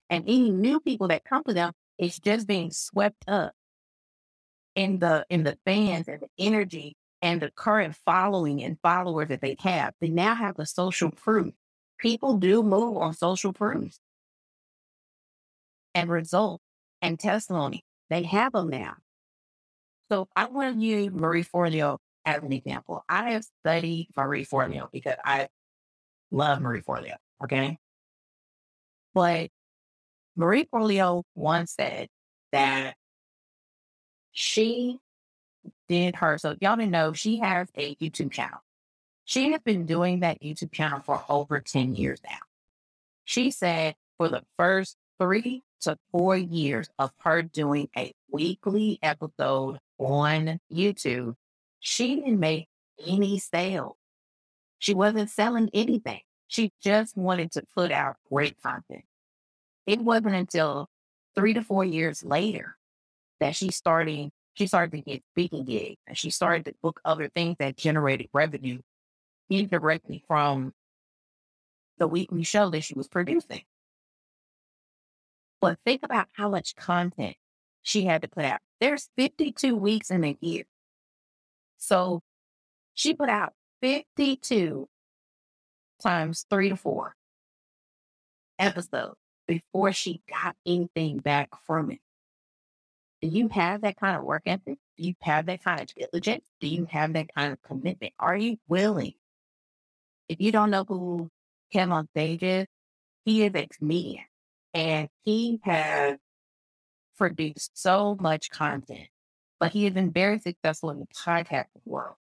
And 0.09 0.25
any 0.27 0.51
new 0.51 0.81
people 0.81 1.07
that 1.07 1.23
come 1.23 1.43
to 1.45 1.53
them 1.53 1.71
is 1.97 2.19
just 2.19 2.45
being 2.45 2.71
swept 2.71 3.23
up 3.27 3.53
in 4.75 4.99
the 4.99 5.25
in 5.29 5.43
the 5.43 5.57
fans 5.65 6.09
and 6.09 6.21
the 6.21 6.27
energy 6.37 6.97
and 7.21 7.41
the 7.41 7.51
current 7.51 7.95
following 7.95 8.61
and 8.61 8.77
followers 8.81 9.29
that 9.29 9.39
they 9.39 9.55
have. 9.59 9.93
They 10.01 10.09
now 10.09 10.35
have 10.35 10.57
the 10.57 10.65
social 10.65 11.09
proof 11.09 11.53
people 12.03 12.35
do 12.37 12.61
move 12.61 12.97
on 12.97 13.13
social 13.13 13.53
proofs 13.53 13.97
and 15.95 16.09
results 16.09 16.63
and 17.01 17.17
testimony. 17.17 17.85
They 18.09 18.23
have 18.23 18.51
them 18.51 18.69
now. 18.69 18.95
So 20.13 20.27
I 20.35 20.45
want 20.45 20.79
to 20.79 20.85
use 20.85 21.11
Marie 21.11 21.43
Forleo 21.43 21.97
as 22.23 22.43
an 22.43 22.53
example. 22.53 23.03
I 23.09 23.31
have 23.31 23.43
studied 23.61 24.09
Marie 24.15 24.45
Forleo 24.45 24.87
because 24.91 25.15
I 25.25 25.47
love 26.29 26.61
Marie 26.61 26.83
Forleo. 26.83 27.15
Okay. 27.43 27.79
But 29.15 29.49
Marie 30.35 30.69
Forleo 30.71 31.23
once 31.33 31.73
said 31.73 32.09
that 32.51 32.93
she 34.33 34.99
did 35.89 36.17
her. 36.17 36.37
So 36.37 36.57
y'all 36.61 36.75
didn't 36.75 36.91
know 36.91 37.13
she 37.13 37.39
has 37.39 37.69
a 37.75 37.95
YouTube 37.95 38.31
channel. 38.31 38.59
She 39.25 39.51
has 39.53 39.61
been 39.61 39.87
doing 39.87 40.19
that 40.19 40.43
YouTube 40.43 40.73
channel 40.73 40.99
for 40.99 41.23
over 41.27 41.59
10 41.59 41.95
years 41.95 42.19
now. 42.23 42.37
She 43.25 43.49
said 43.49 43.95
for 44.19 44.29
the 44.29 44.43
first 44.59 44.95
three 45.19 45.63
to 45.81 45.97
four 46.11 46.37
years 46.37 46.87
of 46.99 47.11
her 47.21 47.41
doing 47.41 47.89
a 47.97 48.13
weekly 48.33 48.99
episode 49.01 49.77
on 49.97 50.59
YouTube, 50.71 51.35
she 51.79 52.15
didn't 52.15 52.39
make 52.39 52.67
any 53.05 53.39
sales. 53.39 53.95
She 54.79 54.93
wasn't 54.93 55.29
selling 55.29 55.69
anything. 55.73 56.21
She 56.47 56.71
just 56.81 57.15
wanted 57.15 57.51
to 57.53 57.63
put 57.73 57.91
out 57.91 58.17
great 58.29 58.61
content. 58.61 59.05
It 59.85 60.01
wasn't 60.01 60.35
until 60.35 60.89
three 61.35 61.53
to 61.53 61.63
four 61.63 61.85
years 61.85 62.23
later 62.23 62.75
that 63.39 63.55
she 63.55 63.71
started 63.71 64.31
she 64.55 64.67
started 64.67 64.91
to 64.91 65.01
get 65.01 65.23
speaking 65.31 65.65
gigs 65.65 65.97
and 66.05 66.15
she 66.15 66.29
started 66.29 66.65
to 66.65 66.75
book 66.83 67.01
other 67.03 67.27
things 67.27 67.55
that 67.57 67.75
generated 67.75 68.27
revenue 68.33 68.79
indirectly 69.49 70.23
from 70.27 70.73
the 71.97 72.07
weekly 72.07 72.43
show 72.43 72.69
that 72.69 72.83
she 72.83 72.93
was 72.93 73.07
producing. 73.07 73.63
But 75.59 75.79
think 75.85 76.01
about 76.03 76.27
how 76.33 76.49
much 76.49 76.75
content 76.75 77.35
she 77.83 78.05
had 78.05 78.23
to 78.23 78.27
put 78.27 78.45
out. 78.45 78.59
There's 78.79 79.09
52 79.17 79.75
weeks 79.75 80.09
in 80.09 80.23
a 80.23 80.37
year. 80.41 80.63
So 81.77 82.21
she 82.93 83.13
put 83.13 83.29
out 83.29 83.53
52 83.81 84.87
times 86.01 86.45
three 86.49 86.69
to 86.69 86.75
four 86.75 87.15
episodes 88.57 89.15
before 89.47 89.91
she 89.91 90.21
got 90.29 90.55
anything 90.65 91.17
back 91.19 91.49
from 91.65 91.91
it. 91.91 91.99
Do 93.21 93.27
you 93.27 93.49
have 93.49 93.81
that 93.81 93.97
kind 93.97 94.17
of 94.17 94.23
work 94.23 94.43
ethic? 94.45 94.77
Do 94.97 95.03
you 95.03 95.13
have 95.21 95.45
that 95.45 95.63
kind 95.63 95.81
of 95.81 95.87
diligence? 95.95 96.45
Do 96.59 96.67
you 96.67 96.85
have 96.89 97.13
that 97.13 97.33
kind 97.35 97.53
of 97.53 97.61
commitment? 97.61 98.13
Are 98.19 98.35
you 98.35 98.57
willing 98.67 99.13
if 100.29 100.39
you 100.41 100.51
don't 100.51 100.71
know 100.71 100.83
who 100.83 101.29
Kim 101.71 101.91
on 101.91 102.07
stage 102.09 102.43
is, 102.43 102.67
he 103.25 103.43
is 103.43 103.51
a 103.55 103.67
comedian 103.67 104.23
and 104.73 105.09
he 105.23 105.59
has 105.63 106.17
produced 107.23 107.71
so 107.73 108.17
much 108.19 108.49
content, 108.49 109.07
but 109.57 109.71
he 109.71 109.85
has 109.85 109.93
been 109.93 110.11
very 110.11 110.39
successful 110.39 110.89
in 110.89 110.99
the 110.99 111.07
podcast 111.07 111.67
world. 111.85 112.15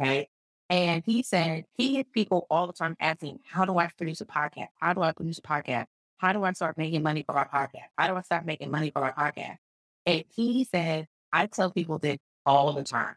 Right. 0.00 0.26
And 0.68 1.04
he 1.06 1.22
said 1.22 1.64
he 1.74 1.92
gets 1.92 2.10
people 2.10 2.44
all 2.50 2.66
the 2.66 2.72
time 2.72 2.96
asking, 2.98 3.38
How 3.48 3.64
do 3.64 3.78
I 3.78 3.88
produce 3.96 4.20
a 4.20 4.24
podcast? 4.24 4.66
How 4.80 4.94
do 4.94 5.02
I 5.02 5.12
produce 5.12 5.38
a 5.38 5.42
podcast? 5.42 5.86
How 6.16 6.32
do 6.32 6.42
I 6.42 6.54
start 6.54 6.76
making 6.76 7.04
money 7.04 7.22
for 7.22 7.36
our 7.36 7.48
podcast? 7.48 7.86
How 7.96 8.08
do 8.08 8.16
I 8.16 8.22
start 8.22 8.44
making 8.44 8.68
money 8.68 8.90
for 8.90 9.04
our 9.04 9.14
podcast? 9.14 9.58
And 10.06 10.24
he 10.34 10.64
said, 10.64 11.06
I 11.32 11.46
tell 11.46 11.70
people 11.70 11.98
this 11.98 12.18
all 12.44 12.72
the 12.72 12.82
time. 12.82 13.14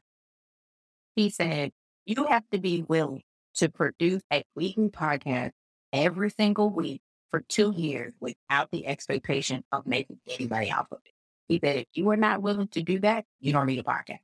He 1.15 1.31
said, 1.31 1.71
You 2.05 2.25
have 2.25 2.47
to 2.51 2.59
be 2.59 2.83
willing 2.83 3.23
to 3.55 3.67
produce 3.69 4.21
a 4.31 4.43
weekly 4.55 4.89
podcast 4.89 5.53
every 5.91 6.29
single 6.29 6.69
week 6.69 7.01
for 7.31 7.41
two 7.41 7.73
years 7.75 8.13
without 8.19 8.69
the 8.71 8.87
expectation 8.87 9.63
of 9.71 9.85
making 9.85 10.19
any 10.27 10.47
money 10.47 10.71
off 10.71 10.87
of 10.91 10.99
it. 11.05 11.11
He 11.47 11.59
said, 11.63 11.77
if 11.77 11.87
you 11.93 12.09
are 12.09 12.17
not 12.17 12.41
willing 12.41 12.67
to 12.69 12.83
do 12.83 12.99
that, 12.99 13.25
you 13.39 13.53
don't 13.53 13.65
need 13.65 13.79
a 13.79 13.83
podcast. 13.83 14.19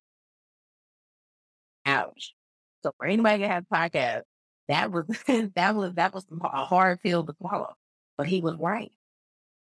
Ouch. 1.84 2.34
So 2.82 2.92
for 2.96 3.06
anybody 3.06 3.42
that 3.42 3.50
has 3.50 3.64
a 3.70 3.74
podcast, 3.74 4.22
that 4.68 4.90
was 4.90 5.06
that 5.54 5.74
was 5.76 5.94
that 5.94 6.12
was 6.12 6.26
a 6.42 6.64
hard 6.64 7.00
pill 7.00 7.24
to 7.24 7.34
swallow. 7.40 7.74
But 8.18 8.26
he 8.26 8.40
was 8.40 8.56
right. 8.58 8.90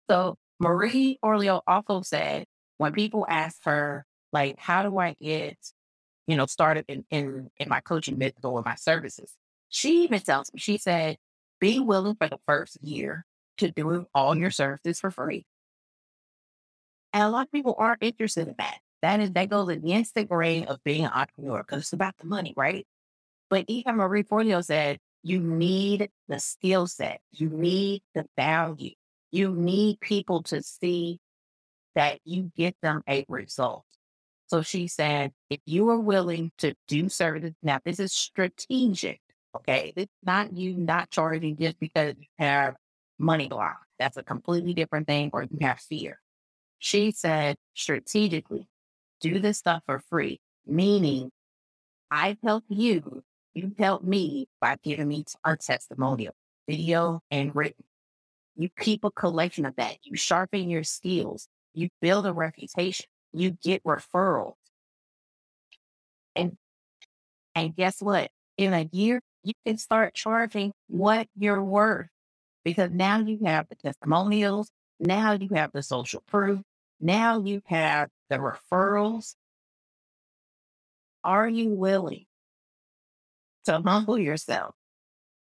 So 0.09 0.37
Marie 0.59 1.19
Forleo 1.23 1.61
also 1.67 2.01
said 2.01 2.45
when 2.77 2.93
people 2.93 3.25
ask 3.29 3.57
her, 3.65 4.05
like, 4.31 4.57
how 4.57 4.83
do 4.83 4.97
I 4.97 5.15
get, 5.21 5.57
you 6.27 6.35
know, 6.37 6.47
started 6.47 6.85
in 6.87 7.05
in, 7.11 7.49
in 7.57 7.69
my 7.69 7.81
coaching 7.81 8.17
method 8.17 8.43
or 8.43 8.63
my 8.65 8.75
services? 8.75 9.33
She 9.69 10.03
even 10.03 10.19
tells 10.21 10.51
me, 10.53 10.59
she 10.59 10.77
said, 10.77 11.17
be 11.59 11.79
willing 11.79 12.15
for 12.15 12.27
the 12.27 12.39
first 12.47 12.81
year 12.81 13.25
to 13.57 13.71
do 13.71 14.07
all 14.13 14.37
your 14.37 14.51
services 14.51 14.99
for 14.99 15.11
free. 15.11 15.45
And 17.13 17.23
a 17.23 17.29
lot 17.29 17.47
of 17.47 17.51
people 17.51 17.75
aren't 17.77 18.03
interested 18.03 18.47
in 18.47 18.55
that. 18.57 18.79
That 19.01 19.19
is 19.19 19.31
that 19.31 19.49
goes 19.49 19.69
against 19.69 20.15
the 20.15 20.25
grain 20.25 20.65
of 20.65 20.83
being 20.83 21.05
an 21.05 21.11
entrepreneur 21.13 21.59
because 21.59 21.83
it's 21.83 21.93
about 21.93 22.17
the 22.17 22.25
money, 22.25 22.53
right? 22.57 22.85
But 23.49 23.65
even 23.67 23.95
Marie 23.95 24.23
Forleo 24.23 24.63
said, 24.63 24.99
you 25.23 25.39
need 25.39 26.09
the 26.27 26.39
skill 26.39 26.87
set, 26.87 27.21
you 27.31 27.49
need 27.49 28.01
the 28.13 28.25
value, 28.35 28.91
you 29.31 29.51
need 29.53 29.99
people 29.99 30.43
to 30.43 30.61
see 30.61 31.19
that 31.95 32.19
you 32.25 32.51
get 32.55 32.75
them 32.81 33.01
a 33.07 33.25
result. 33.27 33.85
So 34.47 34.61
she 34.61 34.87
said, 34.87 35.31
if 35.49 35.59
you 35.65 35.89
are 35.89 35.99
willing 35.99 36.51
to 36.59 36.75
do 36.87 37.09
services, 37.09 37.53
now 37.63 37.79
this 37.83 37.99
is 37.99 38.13
strategic. 38.13 39.19
Okay. 39.55 39.93
It's 39.95 40.11
not 40.23 40.53
you 40.53 40.75
not 40.75 41.09
charging 41.09 41.57
just 41.57 41.79
because 41.79 42.15
you 42.19 42.27
have 42.37 42.75
money 43.17 43.47
block. 43.47 43.79
That's 43.99 44.17
a 44.17 44.23
completely 44.23 44.73
different 44.73 45.07
thing, 45.07 45.29
or 45.33 45.43
you 45.43 45.57
have 45.61 45.79
fear. 45.79 46.19
She 46.79 47.11
said 47.11 47.55
strategically, 47.73 48.67
do 49.21 49.39
this 49.39 49.57
stuff 49.57 49.83
for 49.85 49.99
free, 49.99 50.39
meaning 50.65 51.31
I've 52.11 52.37
helped 52.43 52.69
you, 52.69 53.23
you've 53.53 53.77
helped 53.77 54.05
me 54.05 54.47
by 54.61 54.77
giving 54.83 55.07
me 55.07 55.25
our 55.43 55.55
testimonial, 55.55 56.33
video 56.67 57.21
and 57.31 57.55
written. 57.55 57.83
You 58.55 58.69
keep 58.79 59.03
a 59.03 59.11
collection 59.11 59.65
of 59.65 59.75
that. 59.77 59.97
You 60.03 60.15
sharpen 60.15 60.69
your 60.69 60.83
skills. 60.83 61.47
You 61.73 61.89
build 62.01 62.25
a 62.25 62.33
reputation. 62.33 63.07
you 63.33 63.51
get 63.51 63.83
referrals. 63.83 64.55
And 66.35 66.57
and 67.53 67.75
guess 67.75 68.01
what? 68.01 68.31
In 68.57 68.73
a 68.73 68.87
year, 68.91 69.21
you 69.43 69.53
can 69.65 69.77
start 69.77 70.13
charging 70.13 70.73
what 70.87 71.27
you're 71.37 71.63
worth 71.63 72.07
because 72.65 72.89
now 72.91 73.19
you 73.19 73.39
have 73.45 73.69
the 73.69 73.75
testimonials, 73.75 74.71
now 74.99 75.33
you 75.33 75.47
have 75.53 75.71
the 75.71 75.83
social 75.83 76.21
proof, 76.27 76.59
now 76.99 77.39
you 77.41 77.61
have 77.65 78.09
the 78.29 78.37
referrals. 78.37 79.35
Are 81.23 81.47
you 81.47 81.69
willing 81.69 82.25
to 83.65 83.81
humble 83.85 84.17
yourself 84.17 84.75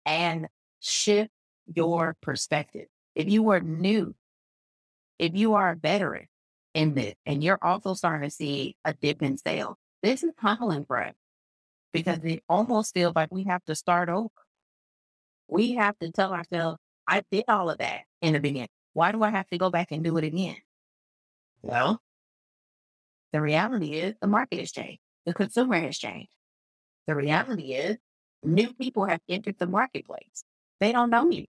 and 0.06 0.48
shift 0.80 1.30
your 1.74 2.16
perspective? 2.22 2.86
If 3.14 3.28
you 3.28 3.50
are 3.50 3.60
new, 3.60 4.14
if 5.18 5.32
you 5.34 5.54
are 5.54 5.72
a 5.72 5.76
veteran 5.76 6.28
in 6.74 6.94
this, 6.94 7.14
and 7.26 7.42
you're 7.42 7.58
also 7.60 7.94
starting 7.94 8.28
to 8.28 8.34
see 8.34 8.76
a 8.84 8.94
dip 8.94 9.20
in 9.22 9.36
sales, 9.36 9.76
this 10.02 10.22
is 10.22 10.32
humbling, 10.38 10.84
Brett, 10.84 11.16
because 11.92 12.18
it 12.22 12.42
almost 12.48 12.94
feels 12.94 13.14
like 13.16 13.32
we 13.32 13.44
have 13.44 13.64
to 13.64 13.74
start 13.74 14.08
over. 14.08 14.30
We 15.48 15.74
have 15.74 15.98
to 15.98 16.12
tell 16.12 16.32
ourselves, 16.32 16.78
I 17.10 17.24
did 17.32 17.44
all 17.48 17.68
of 17.68 17.78
that 17.78 18.02
in 18.22 18.34
the 18.34 18.40
beginning. 18.40 18.68
Why 18.92 19.10
do 19.10 19.22
I 19.24 19.30
have 19.30 19.48
to 19.48 19.58
go 19.58 19.68
back 19.68 19.88
and 19.90 20.04
do 20.04 20.16
it 20.16 20.22
again? 20.22 20.56
Well, 21.60 22.00
the 23.32 23.40
reality 23.40 23.94
is 23.94 24.14
the 24.20 24.28
market 24.28 24.60
has 24.60 24.70
changed. 24.70 25.00
The 25.26 25.34
consumer 25.34 25.80
has 25.80 25.98
changed. 25.98 26.30
The 27.08 27.16
reality 27.16 27.72
is 27.72 27.96
new 28.44 28.72
people 28.74 29.06
have 29.06 29.20
entered 29.28 29.56
the 29.58 29.66
marketplace. 29.66 30.44
They 30.78 30.92
don't 30.92 31.10
know 31.10 31.28
you. 31.28 31.46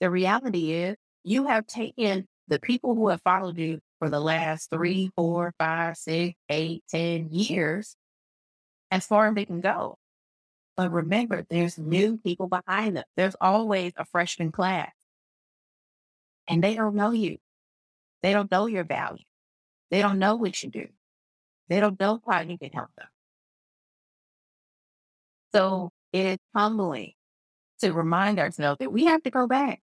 The 0.00 0.10
reality 0.10 0.72
is 0.72 0.96
you 1.24 1.46
have 1.46 1.66
taken 1.66 2.26
the 2.48 2.60
people 2.60 2.94
who 2.94 3.08
have 3.08 3.22
followed 3.22 3.56
you 3.56 3.80
for 3.98 4.10
the 4.10 4.20
last 4.20 4.70
three, 4.70 5.10
four, 5.16 5.54
five, 5.58 5.96
six, 5.96 6.36
eight, 6.50 6.84
ten 6.90 7.30
years 7.30 7.96
as 8.90 9.06
far 9.06 9.28
as 9.28 9.34
they 9.34 9.46
can 9.46 9.62
go. 9.62 9.96
But 10.76 10.92
remember, 10.92 11.46
there's 11.48 11.78
new 11.78 12.18
people 12.18 12.46
behind 12.46 12.98
them. 12.98 13.04
There's 13.16 13.36
always 13.40 13.94
a 13.96 14.04
freshman 14.04 14.52
class. 14.52 14.92
And 16.48 16.62
they 16.62 16.74
don't 16.74 16.94
know 16.94 17.10
you. 17.10 17.38
They 18.22 18.32
don't 18.32 18.50
know 18.50 18.66
your 18.66 18.84
value. 18.84 19.24
They 19.90 20.02
don't 20.02 20.18
know 20.18 20.36
what 20.36 20.62
you 20.62 20.70
do. 20.70 20.88
They 21.68 21.80
don't 21.80 22.00
know 22.00 22.20
how 22.28 22.40
you 22.40 22.58
can 22.58 22.70
help 22.72 22.88
them. 22.96 23.08
So 25.54 25.90
it 26.12 26.26
is 26.26 26.38
humbling 26.54 27.12
to 27.80 27.92
remind 27.92 28.38
ourselves 28.38 28.78
that 28.80 28.92
we 28.92 29.04
have 29.04 29.22
to 29.22 29.30
go 29.30 29.46
back 29.46 29.80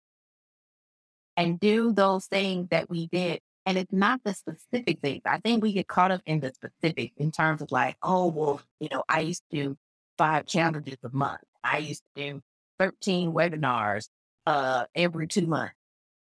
and 1.37 1.59
do 1.59 1.91
those 1.93 2.25
things 2.25 2.67
that 2.71 2.89
we 2.89 3.07
did. 3.07 3.39
And 3.65 3.77
it's 3.77 3.91
not 3.91 4.21
the 4.23 4.33
specific 4.33 4.99
things. 5.01 5.21
I 5.25 5.37
think 5.39 5.63
we 5.63 5.73
get 5.73 5.87
caught 5.87 6.11
up 6.11 6.21
in 6.25 6.39
the 6.39 6.51
specific 6.53 7.13
in 7.17 7.31
terms 7.31 7.61
of 7.61 7.71
like, 7.71 7.97
oh, 8.01 8.27
well, 8.27 8.61
you 8.79 8.89
know, 8.91 9.03
I 9.07 9.21
used 9.21 9.43
to 9.51 9.63
do 9.63 9.77
five 10.17 10.45
challenges 10.45 10.97
a 11.03 11.09
month. 11.11 11.41
I 11.63 11.79
used 11.79 12.03
to 12.15 12.31
do 12.33 12.41
13 12.79 13.31
webinars 13.31 14.07
uh, 14.45 14.85
every 14.95 15.27
two 15.27 15.45
months. 15.45 15.73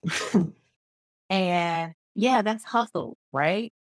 and 1.31 1.95
yeah, 2.15 2.43
that's 2.43 2.65
hustle, 2.65 3.17
right? 3.33 3.73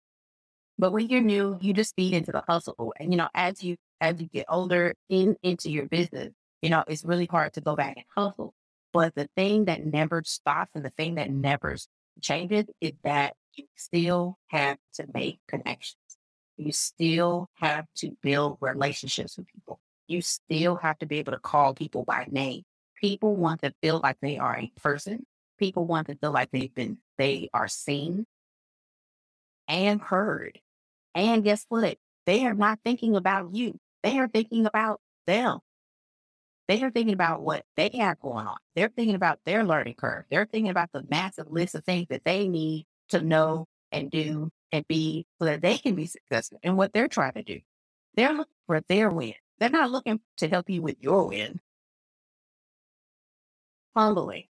But 0.79 0.93
when 0.93 1.09
you're 1.09 1.21
new, 1.21 1.59
you 1.61 1.75
just 1.75 1.95
feed 1.95 2.15
into 2.15 2.33
the 2.33 2.43
hustle. 2.49 2.95
And 2.99 3.12
you 3.12 3.19
know, 3.19 3.29
as 3.35 3.62
you 3.62 3.77
as 4.00 4.21
you 4.21 4.29
get 4.29 4.47
older 4.49 4.95
in 5.09 5.37
into 5.43 5.71
your 5.71 5.87
business, 5.87 6.33
you 6.62 6.71
know, 6.71 6.85
it's 6.89 7.05
really 7.05 7.27
hard 7.27 7.53
to 7.55 7.61
go 7.61 7.77
back 7.77 7.97
and 7.97 8.07
hustle. 8.17 8.55
But 8.93 9.15
the 9.15 9.29
thing 9.37 9.67
that 9.67 9.85
never 9.85 10.23
stops 10.25 10.71
and 10.75 10.85
the 10.85 10.93
thing 10.97 11.17
that 11.17 11.31
never 11.31 11.77
changes 12.21 12.65
is 12.81 12.93
that 13.05 13.35
you 13.55 13.67
still 13.77 14.39
have 14.49 14.79
to 14.95 15.07
make 15.12 15.41
connections. 15.49 15.97
You 16.57 16.73
still 16.73 17.49
have 17.55 17.87
to 17.97 18.17
build 18.23 18.59
relationships 18.61 19.37
with 19.37 19.47
people. 19.49 19.81
You 20.09 20.23
still 20.23 20.77
have 20.77 20.99
to 20.99 21.07
be 21.07 21.19
able 21.19 21.33
to 21.33 21.39
call 21.39 21.75
people 21.75 22.05
by 22.05 22.27
name. 22.31 22.62
People 23.00 23.37
want 23.37 23.62
to 23.62 23.73
feel 23.81 24.00
like 24.03 24.17
they 24.21 24.39
are 24.39 24.57
a 24.57 24.73
person. 24.83 25.25
People 25.61 25.87
want 25.87 26.09
to 26.09 26.17
feel 26.17 26.33
like 26.33 26.50
they've 26.50 26.75
been, 26.75 26.99
they 27.19 27.50
are 27.55 27.69
seen 27.69 28.26
and 29.69 30.00
heard. 30.00 30.58
And 31.15 31.45
guess 31.45 31.67
what? 31.69 31.99
They 32.26 32.47
are 32.47 32.54
not 32.54 32.80
thinking 32.85 33.15
about 33.15 33.54
you. 33.54 33.78
They 34.02 34.19
are 34.19 34.28
thinking 34.28 34.67
about 34.67 35.00
them. 35.26 35.61
They 36.67 36.82
are 36.82 36.91
thinking 36.91 37.15
about 37.15 37.43
what 37.43 37.65
they 37.76 37.91
have 37.95 38.21
going 38.21 38.47
on. 38.47 38.56
They're 38.76 38.89
thinking 38.89 39.17
about 39.17 39.41
their 39.45 39.65
learning 39.65 39.95
curve. 39.95 40.25
They're 40.30 40.47
thinking 40.47 40.71
about 40.71 40.91
the 40.93 41.04
massive 41.11 41.50
list 41.50 41.75
of 41.75 41.85
things 41.85 42.06
that 42.11 42.25
they 42.25 42.49
need 42.49 42.87
to 43.11 43.21
know 43.21 43.67
and 43.93 44.11
do 44.11 44.50
and 44.73 44.87
be 44.87 45.26
so 45.39 45.47
that 45.47 45.63
they 45.63 45.78
can 45.78 45.95
be 45.97 46.06
successful 46.06 46.61
in 46.63 46.76
what 46.76 46.93
they're 46.93 47.08
trying 47.08 47.35
to 47.35 47.43
do. 47.43 47.61
They're 48.15 48.32
looking 48.32 48.54
for 48.67 48.80
their 48.89 49.11
win. 49.11 49.35
They're 49.58 49.71
not 49.71 49.91
looking 49.91 50.21
to 50.39 50.49
help 50.49 50.71
you 50.71 50.80
with 50.82 50.97
your 51.00 51.28
win. 51.28 51.61
Humbly. 53.97 54.50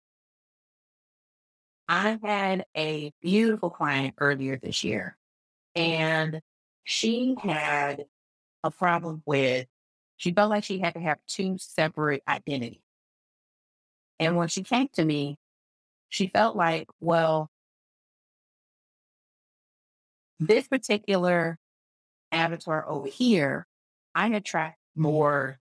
I 1.88 2.17
had 2.24 2.65
a 2.76 3.12
beautiful 3.22 3.69
client 3.69 4.15
earlier 4.17 4.58
this 4.58 4.84
year, 4.84 5.17
and 5.76 6.41
she 6.84 7.36
had 7.41 8.06
a 8.63 8.72
problem 8.72 9.22
with, 9.26 9.67
she 10.17 10.32
felt 10.32 10.50
like 10.50 10.63
she 10.63 10.80
had 10.80 10.93
to 10.93 11.00
have 11.00 11.19
two 11.28 11.58
separate 11.60 12.24
identities. 12.28 12.80
And 14.19 14.38
when 14.38 14.48
she 14.48 14.63
came 14.63 14.88
to 14.93 15.04
me, 15.04 15.38
she 16.10 16.28
felt 16.28 16.56
like, 16.56 16.88
well, 17.02 17.50
this 20.39 20.67
particular 20.67 21.58
avatar 22.32 22.88
over 22.88 23.08
here, 23.08 23.67
I 24.15 24.28
attract 24.28 24.78
more 24.96 25.60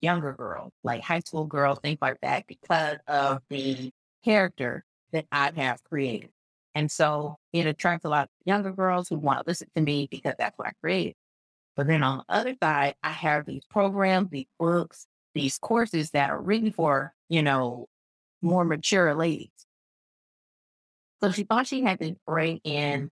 younger 0.00 0.32
girls, 0.32 0.72
like 0.82 1.02
high 1.02 1.20
school 1.20 1.44
girls, 1.44 1.78
things 1.80 1.98
like 2.00 2.20
that, 2.22 2.46
because 2.46 2.96
of 3.06 3.42
the 3.50 3.90
character 4.24 4.84
that 5.12 5.26
I 5.32 5.52
have 5.56 5.82
created. 5.84 6.30
And 6.74 6.90
so 6.90 7.36
it 7.52 7.66
attracts 7.66 8.04
a 8.04 8.08
lot 8.08 8.24
of 8.24 8.28
younger 8.44 8.72
girls 8.72 9.08
who 9.08 9.16
want 9.16 9.40
to 9.40 9.44
listen 9.46 9.68
to 9.74 9.82
me 9.82 10.08
because 10.10 10.34
that's 10.38 10.56
what 10.56 10.68
I 10.68 10.72
created. 10.80 11.14
But 11.76 11.86
then 11.86 12.02
on 12.02 12.18
the 12.18 12.34
other 12.34 12.54
side, 12.62 12.94
I 13.02 13.10
have 13.10 13.46
these 13.46 13.64
programs, 13.70 14.30
these 14.30 14.46
books, 14.58 15.06
these 15.34 15.58
courses 15.58 16.10
that 16.10 16.30
are 16.30 16.40
written 16.40 16.72
for, 16.72 17.12
you 17.28 17.42
know, 17.42 17.88
more 18.42 18.64
mature 18.64 19.14
ladies. 19.14 19.50
So 21.22 21.30
she 21.30 21.44
thought 21.44 21.66
she 21.66 21.82
had 21.82 22.00
to 22.00 22.16
bring 22.26 22.58
in, 22.64 23.10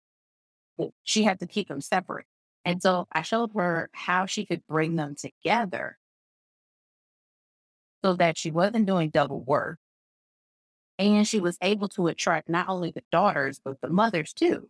she 1.03 1.23
had 1.23 1.39
to 1.39 1.47
keep 1.47 1.67
them 1.67 1.81
separate. 1.81 2.25
And 2.63 2.81
so 2.81 3.07
I 3.11 3.21
showed 3.21 3.51
her 3.55 3.89
how 3.93 4.25
she 4.25 4.45
could 4.45 4.65
bring 4.67 4.95
them 4.95 5.15
together 5.15 5.97
so 8.03 8.13
that 8.13 8.37
she 8.37 8.51
wasn't 8.51 8.85
doing 8.85 9.09
double 9.09 9.41
work 9.41 9.79
and 10.97 11.27
she 11.27 11.39
was 11.39 11.57
able 11.61 11.89
to 11.89 12.07
attract 12.07 12.49
not 12.49 12.69
only 12.69 12.91
the 12.91 13.03
daughters, 13.11 13.59
but 13.63 13.81
the 13.81 13.89
mothers 13.89 14.33
too. 14.33 14.69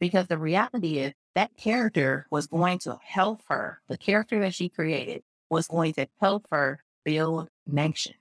Because 0.00 0.26
the 0.26 0.38
reality 0.38 0.98
is 0.98 1.12
that 1.34 1.56
character 1.56 2.26
was 2.30 2.46
going 2.46 2.78
to 2.80 2.98
help 3.02 3.42
her. 3.48 3.80
The 3.88 3.96
character 3.96 4.40
that 4.40 4.54
she 4.54 4.68
created 4.68 5.22
was 5.48 5.68
going 5.68 5.92
to 5.94 6.08
help 6.20 6.46
her 6.50 6.82
build 7.04 7.48
nation. 7.66 8.14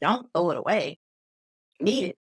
Don't 0.00 0.28
throw 0.32 0.50
it 0.50 0.58
away. 0.58 0.98
need 1.80 2.04
it. 2.10 2.18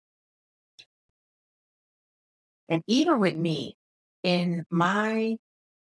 And 2.70 2.84
even 2.88 3.20
with 3.20 3.36
me, 3.36 3.78
in 4.24 4.66
my 4.70 5.38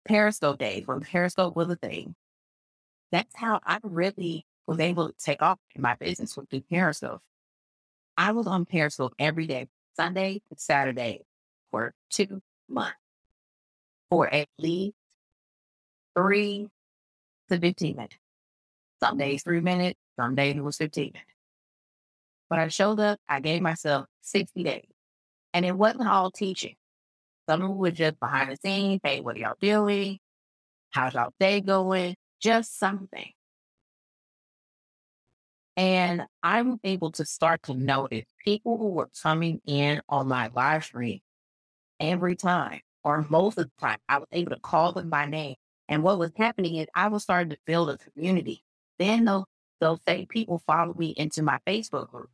Periscope 0.06 0.58
days, 0.58 0.86
when 0.86 1.00
Periscope 1.00 1.56
was 1.56 1.70
a 1.70 1.76
thing, 1.76 2.14
that's 3.12 3.34
how 3.36 3.60
I 3.64 3.78
really 3.82 4.46
was 4.66 4.80
able 4.80 5.08
to 5.08 5.14
take 5.18 5.42
off 5.42 5.58
in 5.74 5.82
my 5.82 5.94
business 5.94 6.36
with 6.36 6.48
the 6.50 6.60
Periscope. 6.60 7.22
I 8.16 8.32
was 8.32 8.46
on 8.46 8.64
Periscope 8.64 9.14
every 9.18 9.46
day, 9.46 9.68
Sunday 9.96 10.40
to 10.48 10.56
Saturday, 10.56 11.22
for 11.70 11.92
two 12.10 12.40
months, 12.68 12.96
for 14.10 14.32
at 14.32 14.48
least 14.58 14.96
three 16.16 16.68
to 17.50 17.58
15 17.58 17.96
minutes. 17.96 18.16
Some 19.02 19.18
days, 19.18 19.42
three 19.42 19.60
minutes, 19.60 19.98
some 20.18 20.34
days 20.34 20.56
it 20.56 20.62
was 20.62 20.76
15 20.76 21.04
minutes. 21.12 21.30
But 22.48 22.58
I 22.58 22.68
showed 22.68 23.00
up, 23.00 23.18
I 23.28 23.40
gave 23.40 23.62
myself 23.62 24.06
60 24.22 24.62
days. 24.62 24.86
And 25.52 25.64
it 25.64 25.76
wasn't 25.76 26.08
all 26.08 26.30
teaching. 26.30 26.74
Some 27.48 27.62
of 27.62 27.70
it 27.70 27.76
was 27.76 27.92
just 27.92 28.18
behind 28.20 28.50
the 28.50 28.56
scenes. 28.56 29.00
Hey, 29.02 29.20
what 29.20 29.36
are 29.36 29.40
y'all 29.40 29.54
doing? 29.60 30.18
How's 30.90 31.14
y'all 31.14 31.32
day 31.38 31.60
going? 31.60 32.14
Just 32.40 32.78
something. 32.78 33.30
And 35.76 36.22
I'm 36.42 36.78
able 36.84 37.10
to 37.12 37.24
start 37.24 37.62
to 37.64 37.74
notice 37.74 38.24
people 38.44 38.78
who 38.78 38.90
were 38.90 39.10
coming 39.22 39.60
in 39.66 40.00
on 40.08 40.28
my 40.28 40.50
live 40.54 40.84
stream 40.84 41.20
every 41.98 42.36
time, 42.36 42.80
or 43.02 43.26
most 43.28 43.58
of 43.58 43.64
the 43.64 43.70
time, 43.80 43.98
I 44.08 44.18
was 44.18 44.28
able 44.32 44.52
to 44.52 44.60
call 44.60 44.92
them 44.92 45.10
by 45.10 45.26
name. 45.26 45.56
And 45.88 46.02
what 46.02 46.18
was 46.18 46.30
happening 46.36 46.76
is 46.76 46.86
I 46.94 47.08
was 47.08 47.24
starting 47.24 47.50
to 47.50 47.58
build 47.66 47.90
a 47.90 47.98
community. 47.98 48.62
Then 48.98 49.24
they'll, 49.24 49.46
they'll 49.80 49.98
people 50.28 50.62
followed 50.66 50.98
me 50.98 51.08
into 51.16 51.42
my 51.42 51.58
Facebook 51.66 52.10
group. 52.10 52.30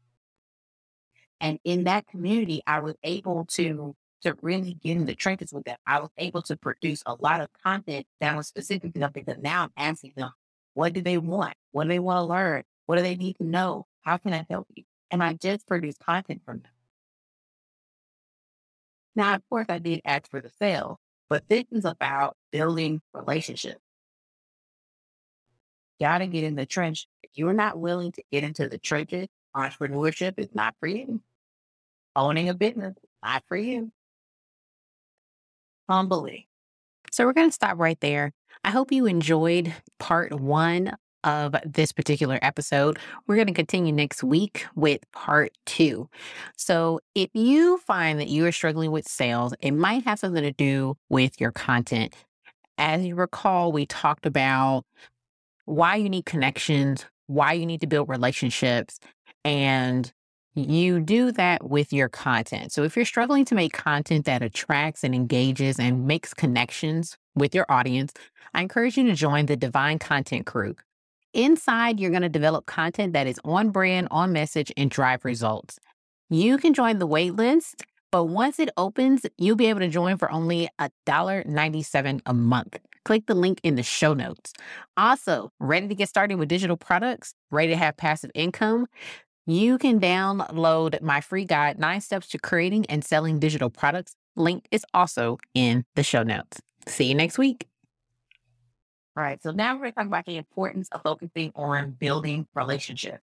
And 1.40 1.58
in 1.64 1.84
that 1.84 2.06
community, 2.06 2.62
I 2.66 2.80
was 2.80 2.94
able 3.02 3.46
to 3.52 3.96
to 4.22 4.36
really 4.42 4.74
get 4.74 4.96
in 4.96 5.06
the 5.06 5.14
trenches 5.14 5.52
with 5.52 5.64
them. 5.64 5.78
I 5.86 6.00
was 6.00 6.10
able 6.18 6.42
to 6.42 6.56
produce 6.56 7.02
a 7.06 7.14
lot 7.20 7.40
of 7.40 7.48
content 7.64 8.06
that 8.20 8.36
was 8.36 8.48
specific 8.48 8.92
to 8.92 9.00
them 9.00 9.12
because 9.14 9.38
now 9.38 9.62
I'm 9.62 9.72
asking 9.76 10.12
them, 10.16 10.30
what 10.74 10.92
do 10.92 11.00
they 11.00 11.18
want? 11.18 11.54
What 11.72 11.84
do 11.84 11.88
they 11.88 11.98
want 11.98 12.18
to 12.18 12.24
learn? 12.24 12.62
What 12.90 12.96
do 12.96 13.02
they 13.02 13.14
need 13.14 13.36
to 13.36 13.44
know? 13.44 13.86
How 14.00 14.16
can 14.16 14.32
I 14.32 14.44
help 14.50 14.66
you? 14.74 14.82
And 15.12 15.22
I 15.22 15.34
just 15.34 15.64
produce 15.68 15.96
content 15.96 16.42
from 16.44 16.56
them. 16.56 16.72
Now, 19.14 19.36
of 19.36 19.42
course, 19.48 19.66
I 19.68 19.78
did 19.78 20.00
ask 20.04 20.28
for 20.28 20.40
the 20.40 20.50
sale, 20.58 20.98
but 21.28 21.48
this 21.48 21.62
is 21.70 21.84
about 21.84 22.36
building 22.50 23.00
relationships. 23.14 23.78
Gotta 26.00 26.26
get 26.26 26.42
in 26.42 26.56
the 26.56 26.66
trench. 26.66 27.06
If 27.22 27.30
you're 27.34 27.52
not 27.52 27.78
willing 27.78 28.10
to 28.10 28.24
get 28.32 28.42
into 28.42 28.68
the 28.68 28.78
trenches, 28.78 29.28
entrepreneurship 29.56 30.40
is 30.40 30.48
not 30.52 30.74
for 30.80 30.88
you. 30.88 31.20
Owning 32.16 32.48
a 32.48 32.54
business, 32.54 32.96
is 32.96 33.10
not 33.22 33.44
for 33.46 33.56
you. 33.56 33.92
Humbly. 35.88 36.48
So 37.12 37.24
we're 37.24 37.34
going 37.34 37.50
to 37.50 37.54
stop 37.54 37.78
right 37.78 38.00
there. 38.00 38.32
I 38.64 38.70
hope 38.70 38.90
you 38.90 39.06
enjoyed 39.06 39.72
part 40.00 40.32
one 40.32 40.96
of 41.24 41.54
this 41.64 41.92
particular 41.92 42.38
episode. 42.42 42.98
We're 43.26 43.36
going 43.36 43.46
to 43.46 43.52
continue 43.52 43.92
next 43.92 44.22
week 44.22 44.66
with 44.74 45.00
part 45.12 45.52
two. 45.66 46.08
So, 46.56 47.00
if 47.14 47.30
you 47.34 47.78
find 47.78 48.18
that 48.20 48.28
you 48.28 48.46
are 48.46 48.52
struggling 48.52 48.90
with 48.90 49.08
sales, 49.08 49.54
it 49.60 49.72
might 49.72 50.04
have 50.04 50.18
something 50.18 50.42
to 50.42 50.52
do 50.52 50.96
with 51.08 51.40
your 51.40 51.52
content. 51.52 52.14
As 52.78 53.04
you 53.04 53.14
recall, 53.14 53.72
we 53.72 53.86
talked 53.86 54.26
about 54.26 54.84
why 55.66 55.96
you 55.96 56.08
need 56.08 56.26
connections, 56.26 57.04
why 57.26 57.52
you 57.52 57.66
need 57.66 57.80
to 57.82 57.86
build 57.86 58.08
relationships, 58.08 58.98
and 59.44 60.12
you 60.54 61.00
do 61.00 61.30
that 61.32 61.68
with 61.68 61.92
your 61.92 62.08
content. 62.08 62.72
So 62.72 62.82
if 62.82 62.96
you're 62.96 63.04
struggling 63.04 63.44
to 63.46 63.54
make 63.54 63.72
content 63.72 64.24
that 64.24 64.42
attracts 64.42 65.04
and 65.04 65.14
engages 65.14 65.78
and 65.78 66.06
makes 66.06 66.34
connections 66.34 67.16
with 67.34 67.54
your 67.54 67.66
audience, 67.68 68.12
I 68.52 68.62
encourage 68.62 68.96
you 68.96 69.04
to 69.04 69.14
join 69.14 69.46
the 69.46 69.56
Divine 69.56 69.98
Content 69.98 70.46
Crew. 70.46 70.74
Inside, 71.32 72.00
you're 72.00 72.10
going 72.10 72.22
to 72.22 72.28
develop 72.28 72.66
content 72.66 73.12
that 73.12 73.26
is 73.26 73.38
on 73.44 73.70
brand, 73.70 74.08
on 74.10 74.32
message, 74.32 74.72
and 74.76 74.90
drive 74.90 75.24
results. 75.24 75.78
You 76.28 76.58
can 76.58 76.74
join 76.74 76.98
the 76.98 77.06
waitlist, 77.06 77.82
but 78.10 78.24
once 78.24 78.58
it 78.58 78.70
opens, 78.76 79.24
you'll 79.38 79.56
be 79.56 79.66
able 79.66 79.80
to 79.80 79.88
join 79.88 80.16
for 80.16 80.30
only 80.30 80.68
$1.97 80.80 82.20
a 82.26 82.34
month. 82.34 82.78
Click 83.04 83.26
the 83.26 83.34
link 83.34 83.60
in 83.62 83.76
the 83.76 83.82
show 83.82 84.12
notes. 84.12 84.52
Also, 84.96 85.50
ready 85.60 85.88
to 85.88 85.94
get 85.94 86.08
started 86.08 86.36
with 86.36 86.48
digital 86.48 86.76
products? 86.76 87.34
Ready 87.50 87.72
to 87.72 87.76
have 87.76 87.96
passive 87.96 88.30
income? 88.34 88.86
You 89.46 89.78
can 89.78 90.00
download 90.00 91.00
my 91.00 91.20
free 91.20 91.44
guide, 91.44 91.78
Nine 91.78 92.00
Steps 92.00 92.28
to 92.28 92.38
Creating 92.38 92.86
and 92.86 93.04
Selling 93.04 93.38
Digital 93.38 93.70
Products. 93.70 94.14
Link 94.36 94.66
is 94.70 94.84
also 94.94 95.38
in 95.54 95.84
the 95.94 96.02
show 96.02 96.22
notes. 96.22 96.60
See 96.86 97.04
you 97.04 97.14
next 97.14 97.38
week. 97.38 97.69
Right. 99.16 99.42
So 99.42 99.50
now 99.50 99.74
we're 99.74 99.80
going 99.80 99.92
to 99.92 99.96
talk 99.96 100.06
about 100.06 100.26
the 100.26 100.36
importance 100.36 100.88
of 100.92 101.02
focusing 101.02 101.52
on 101.54 101.90
building 101.90 102.46
relationships. 102.54 103.22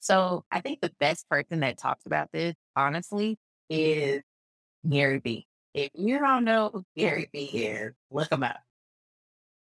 So 0.00 0.44
I 0.50 0.60
think 0.60 0.80
the 0.80 0.92
best 0.98 1.28
person 1.28 1.60
that 1.60 1.78
talks 1.78 2.04
about 2.06 2.30
this, 2.32 2.54
honestly, 2.74 3.38
is 3.70 4.22
Gary 4.88 5.18
Vee. 5.18 5.46
If 5.72 5.90
you 5.94 6.18
don't 6.18 6.44
know 6.44 6.70
who 6.72 6.84
Gary 6.96 7.28
Vee 7.32 7.44
is, 7.44 7.92
look 8.10 8.30
him 8.30 8.42
up. 8.42 8.60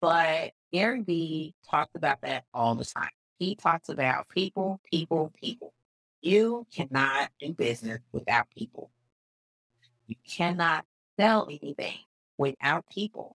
But 0.01 0.51
Gary 0.71 1.01
Vee 1.01 1.53
talks 1.69 1.91
about 1.95 2.21
that 2.21 2.43
all 2.53 2.75
the 2.75 2.85
time. 2.85 3.09
He 3.39 3.55
talks 3.55 3.89
about 3.89 4.29
people, 4.29 4.79
people, 4.91 5.31
people. 5.41 5.73
You 6.21 6.65
cannot 6.73 7.29
do 7.39 7.53
business 7.53 7.99
without 8.11 8.47
people. 8.49 8.91
You 10.07 10.15
cannot 10.29 10.85
sell 11.19 11.47
anything 11.49 11.99
without 12.37 12.85
people. 12.89 13.35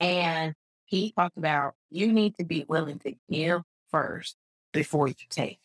And 0.00 0.54
he 0.84 1.12
talked 1.12 1.36
about 1.36 1.74
you 1.90 2.12
need 2.12 2.36
to 2.36 2.44
be 2.44 2.64
willing 2.68 2.98
to 3.00 3.14
give 3.30 3.62
first 3.90 4.36
before 4.72 5.08
you 5.08 5.14
take. 5.30 5.60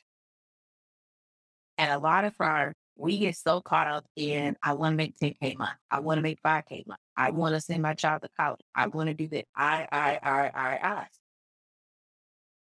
And 1.78 1.92
a 1.92 2.00
lot 2.00 2.26
of 2.26 2.36
our 2.40 2.74
we 3.00 3.18
get 3.18 3.38
so 3.38 3.62
caught 3.62 3.88
up 3.88 4.06
in 4.18 4.58
I 4.62 4.74
want 4.74 4.94
to 4.94 4.98
make 4.98 5.18
10K 5.18 5.58
month. 5.58 5.78
I 5.90 6.02
want 6.02 6.18
to 6.18 6.22
make 6.22 6.42
5K 6.44 6.86
month. 6.86 7.00
I 7.16 7.32
want 7.32 7.56
to 7.56 7.62
send 7.62 7.82
my 7.82 7.94
child 7.94 8.24
to 8.24 8.30
college. 8.38 8.60
I 8.76 8.88
want 8.88 9.08
to 9.08 9.14
do 9.14 9.28
that. 9.30 9.46
I, 9.56 9.88
I, 9.90 10.20
I, 10.22 10.52
I, 10.54 10.80
I. 10.84 11.06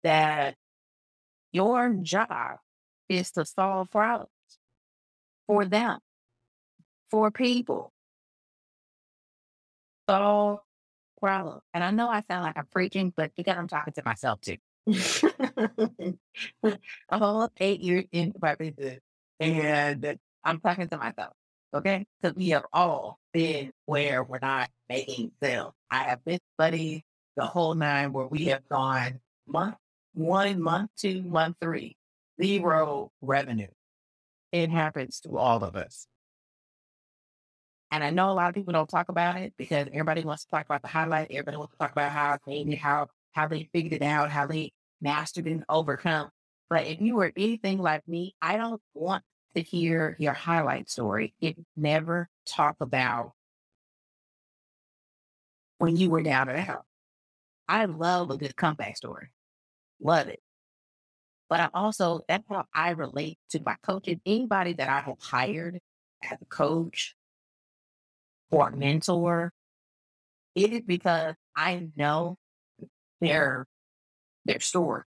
That 0.03 0.55
your 1.51 1.89
job 2.01 2.59
is 3.09 3.31
to 3.31 3.45
solve 3.45 3.89
problems 3.89 4.29
for 5.47 5.65
them, 5.65 5.99
for 7.09 7.31
people. 7.31 7.91
Solve 10.07 10.59
problem. 11.19 11.59
And 11.73 11.83
I 11.83 11.91
know 11.91 12.09
I 12.09 12.21
sound 12.21 12.43
like 12.43 12.57
I'm 12.57 12.67
preaching, 12.71 13.13
but 13.15 13.31
because 13.35 13.57
I'm 13.57 13.67
talking 13.67 13.93
to 13.93 14.03
myself 14.05 14.41
too. 14.41 14.57
a 17.09 17.11
whole 17.11 17.49
eight 17.57 17.81
years 17.81 18.05
into 18.11 18.39
my 18.41 18.55
business, 18.55 18.99
and 19.39 20.19
I'm 20.43 20.59
talking 20.59 20.87
to 20.87 20.97
myself. 20.97 21.33
Okay, 21.73 22.05
because 22.21 22.35
we 22.37 22.49
have 22.49 22.63
all 22.71 23.19
been 23.33 23.73
where 23.85 24.23
we're 24.23 24.39
not 24.41 24.69
making 24.87 25.31
sales. 25.43 25.73
I 25.91 26.03
have 26.03 26.23
been 26.23 26.39
studying 26.53 27.03
the 27.35 27.45
whole 27.45 27.75
nine 27.75 28.13
where 28.13 28.27
we 28.27 28.45
have 28.45 28.67
gone 28.69 29.19
month 29.45 29.75
one, 30.13 30.61
month 30.61 30.91
two, 30.97 31.21
month 31.23 31.57
three, 31.61 31.97
zero 32.41 33.11
revenue. 33.21 33.67
It 34.51 34.69
happens 34.69 35.19
to 35.21 35.37
all 35.37 35.63
of 35.63 35.75
us. 35.75 36.07
And 37.91 38.03
I 38.03 38.09
know 38.09 38.29
a 38.29 38.33
lot 38.33 38.49
of 38.49 38.55
people 38.55 38.73
don't 38.73 38.89
talk 38.89 39.09
about 39.09 39.37
it 39.37 39.53
because 39.57 39.87
everybody 39.87 40.23
wants 40.23 40.43
to 40.43 40.49
talk 40.49 40.65
about 40.65 40.81
the 40.81 40.89
highlight. 40.89 41.27
Everybody 41.31 41.57
wants 41.57 41.73
to 41.73 41.77
talk 41.77 41.91
about 41.91 42.11
how 42.11 42.37
they 42.45 42.75
how 42.75 43.07
how 43.31 43.47
they 43.47 43.69
figured 43.71 43.93
it 43.93 44.01
out, 44.01 44.29
how 44.29 44.47
they 44.47 44.73
mastered 45.01 45.45
and 45.45 45.63
overcome. 45.69 46.29
But 46.69 46.87
if 46.87 46.99
you 46.99 47.15
were 47.15 47.31
anything 47.37 47.79
like 47.79 48.07
me, 48.07 48.35
I 48.41 48.57
don't 48.57 48.81
want 48.93 49.23
to 49.55 49.61
hear 49.61 50.17
your 50.19 50.33
highlight 50.33 50.89
story. 50.89 51.33
It 51.39 51.57
never 51.75 52.29
talk 52.45 52.75
about 52.81 53.33
when 55.77 55.95
you 55.95 56.09
were 56.09 56.23
down 56.23 56.49
and 56.49 56.69
out. 56.69 56.83
I 57.67 57.85
love 57.85 58.31
a 58.31 58.37
good 58.37 58.55
comeback 58.55 58.97
story. 58.97 59.29
Love 60.01 60.27
it. 60.27 60.41
But 61.49 61.59
I 61.61 61.69
also, 61.73 62.21
that's 62.27 62.43
how 62.49 62.65
I 62.73 62.91
relate 62.91 63.37
to 63.51 63.61
my 63.65 63.75
coaches. 63.81 64.17
Anybody 64.25 64.73
that 64.73 64.89
I 64.89 64.99
have 65.01 65.19
hired 65.19 65.79
as 66.23 66.37
a 66.41 66.45
coach 66.45 67.15
or 68.51 68.71
mentor, 68.71 69.53
it 70.55 70.73
is 70.73 70.81
because 70.81 71.35
I 71.55 71.89
know 71.95 72.37
their 73.21 73.67
their 74.45 74.59
story. 74.59 75.03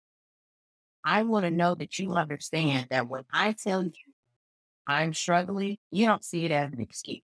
I 1.05 1.23
want 1.23 1.45
to 1.45 1.51
know 1.51 1.75
that 1.75 1.99
you 1.99 2.13
understand 2.13 2.89
that 2.91 3.09
when 3.09 3.25
I 3.33 3.53
tell 3.53 3.85
you 3.85 3.93
I'm 4.87 5.15
struggling, 5.15 5.79
you 5.91 6.07
don't 6.07 6.25
see 6.25 6.45
it 6.45 6.51
as 6.51 6.73
an 6.73 6.81
excuse. 6.81 7.23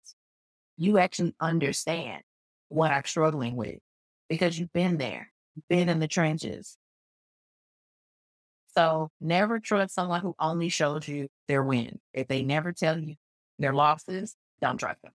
You 0.77 0.99
actually 0.99 1.35
understand 1.41 2.23
what 2.69 2.91
I'm 2.91 3.05
struggling 3.05 3.57
with 3.57 3.79
because 4.29 4.59
you've 4.59 4.73
been 4.73 4.99
there, 4.99 5.31
been 5.69 5.89
in 5.89 6.01
the 6.01 6.09
trenches. 6.09 6.77
So 8.77 9.11
never 9.21 9.61
trust 9.61 9.95
someone 9.95 10.21
who 10.21 10.35
only 10.39 10.71
shows 10.71 11.07
you 11.07 11.29
their 11.47 11.63
win. 11.63 11.99
If 12.13 12.29
they 12.29 12.43
never 12.43 12.73
tell 12.73 12.99
you 12.99 13.17
their 13.59 13.75
losses, 13.75 14.35
don't 14.61 14.79
trust 14.79 15.03
them. 15.03 15.13